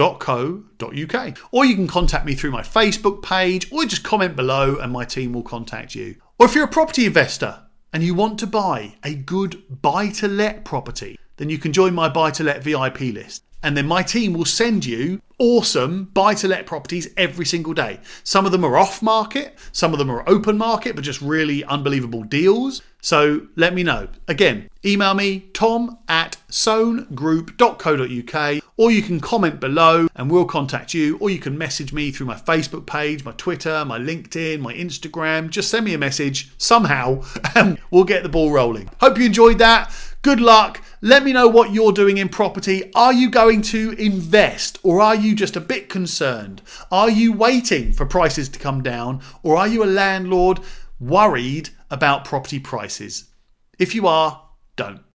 www.uk. 0.01 1.39
Or 1.53 1.65
you 1.65 1.75
can 1.75 1.87
contact 1.87 2.25
me 2.25 2.35
through 2.35 2.53
my 2.53 2.63
Facebook 2.63 3.23
page 3.23 3.71
or 3.71 3.85
just 3.85 4.03
comment 4.03 4.35
below 4.35 4.77
and 4.79 4.93
my 4.93 5.05
team 5.05 5.33
will 5.33 5.43
contact 5.43 5.95
you. 5.95 6.17
Or 6.39 6.47
if 6.47 6.55
you're 6.55 6.65
a 6.65 6.69
property 6.69 7.05
investor 7.05 7.63
and 7.93 8.03
you 8.03 8.15
want 8.15 8.39
to 8.39 8.47
buy 8.47 8.95
a 9.05 9.15
good 9.15 9.63
buy 9.83 10.09
to 10.11 10.29
let 10.29 10.65
property, 10.65 11.19
then 11.37 11.51
you 11.51 11.59
can 11.59 11.73
join 11.73 11.95
my 11.95 12.09
buy 12.09 12.31
to 12.33 12.45
let 12.45 12.65
VIP 12.65 13.01
list. 13.01 13.45
And 13.63 13.77
then 13.77 13.87
my 13.87 14.03
team 14.03 14.33
will 14.33 14.47
send 14.47 14.87
you 14.87 15.21
awesome 15.39 16.05
buy 16.15 16.35
to 16.35 16.49
let 16.49 16.65
properties 16.67 17.09
every 17.17 17.45
single 17.45 17.75
day. 17.75 18.01
Some 18.25 18.47
of 18.47 18.53
them 18.53 18.65
are 18.65 18.79
off 18.79 19.03
market, 19.03 19.59
some 19.73 19.93
of 19.93 19.99
them 19.99 20.11
are 20.11 20.27
open 20.27 20.57
market, 20.57 20.95
but 20.95 21.05
just 21.05 21.21
really 21.21 21.63
unbelievable 21.65 22.23
deals. 22.23 22.81
So 23.01 23.49
let 23.57 23.75
me 23.75 23.83
know. 23.83 24.09
Again, 24.29 24.69
email 24.85 25.15
me 25.15 25.41
tom 25.53 25.99
at 26.09 26.37
soanegroup.co.uk 26.51 28.63
or 28.77 28.91
you 28.91 29.03
can 29.03 29.21
comment 29.21 29.61
below 29.61 30.09
and 30.17 30.31
we'll 30.31 30.45
contact 30.45 30.95
you 30.95 31.19
or 31.19 31.31
you 31.31 31.39
can 31.39 31.59
message 31.59 31.93
me 31.93 32.11
through 32.11 32.27
my 32.27 32.37
Facebook 32.37 32.87
page, 32.87 33.25
my 33.25 33.33
Twitter, 33.33 33.85
my 33.85 33.99
LinkedIn, 33.99 34.61
my 34.61 34.75
Instagram. 34.75 35.51
Just 35.51 35.71
send 35.71 35.85
me 35.85 35.95
a 35.95 35.99
message 35.99 36.53
somehow 36.59 37.23
and 37.55 37.79
we'll 37.91 38.05
get 38.05 38.23
the 38.23 38.29
ball 38.29 38.51
rolling. 38.51 38.91
Hope 39.01 39.19
you 39.19 39.27
enjoyed 39.27 39.59
that. 39.59 39.93
Good 40.23 40.41
luck. 40.41 40.83
Let 41.01 41.25
me 41.25 41.33
know 41.33 41.49
what 41.49 41.73
you're 41.73 41.93
doing 41.93 42.19
in 42.19 42.29
property. 42.29 42.93
Are 42.95 43.13
you 43.13 43.31
going 43.31 43.63
to 43.63 43.93
invest 43.93 44.79
or 44.83 45.01
are 45.01 45.15
you 45.15 45.35
just 45.35 45.57
a 45.57 45.61
bit 45.61 45.89
concerned? 45.89 46.61
Are 46.91 47.09
you 47.09 47.33
waiting 47.33 47.95
for 47.95 48.05
prices 48.05 48.51
to 48.51 48.59
come 48.59 48.83
down 48.83 49.23
or 49.43 49.57
are 49.57 49.67
you 49.67 49.83
a 49.83 49.87
landlord 49.87 50.61
worried 50.99 51.71
about 51.91 52.25
property 52.25 52.59
prices? 52.59 53.31
If 53.79 53.95
you 53.95 54.07
are, 54.07 54.49
don't. 54.77 55.03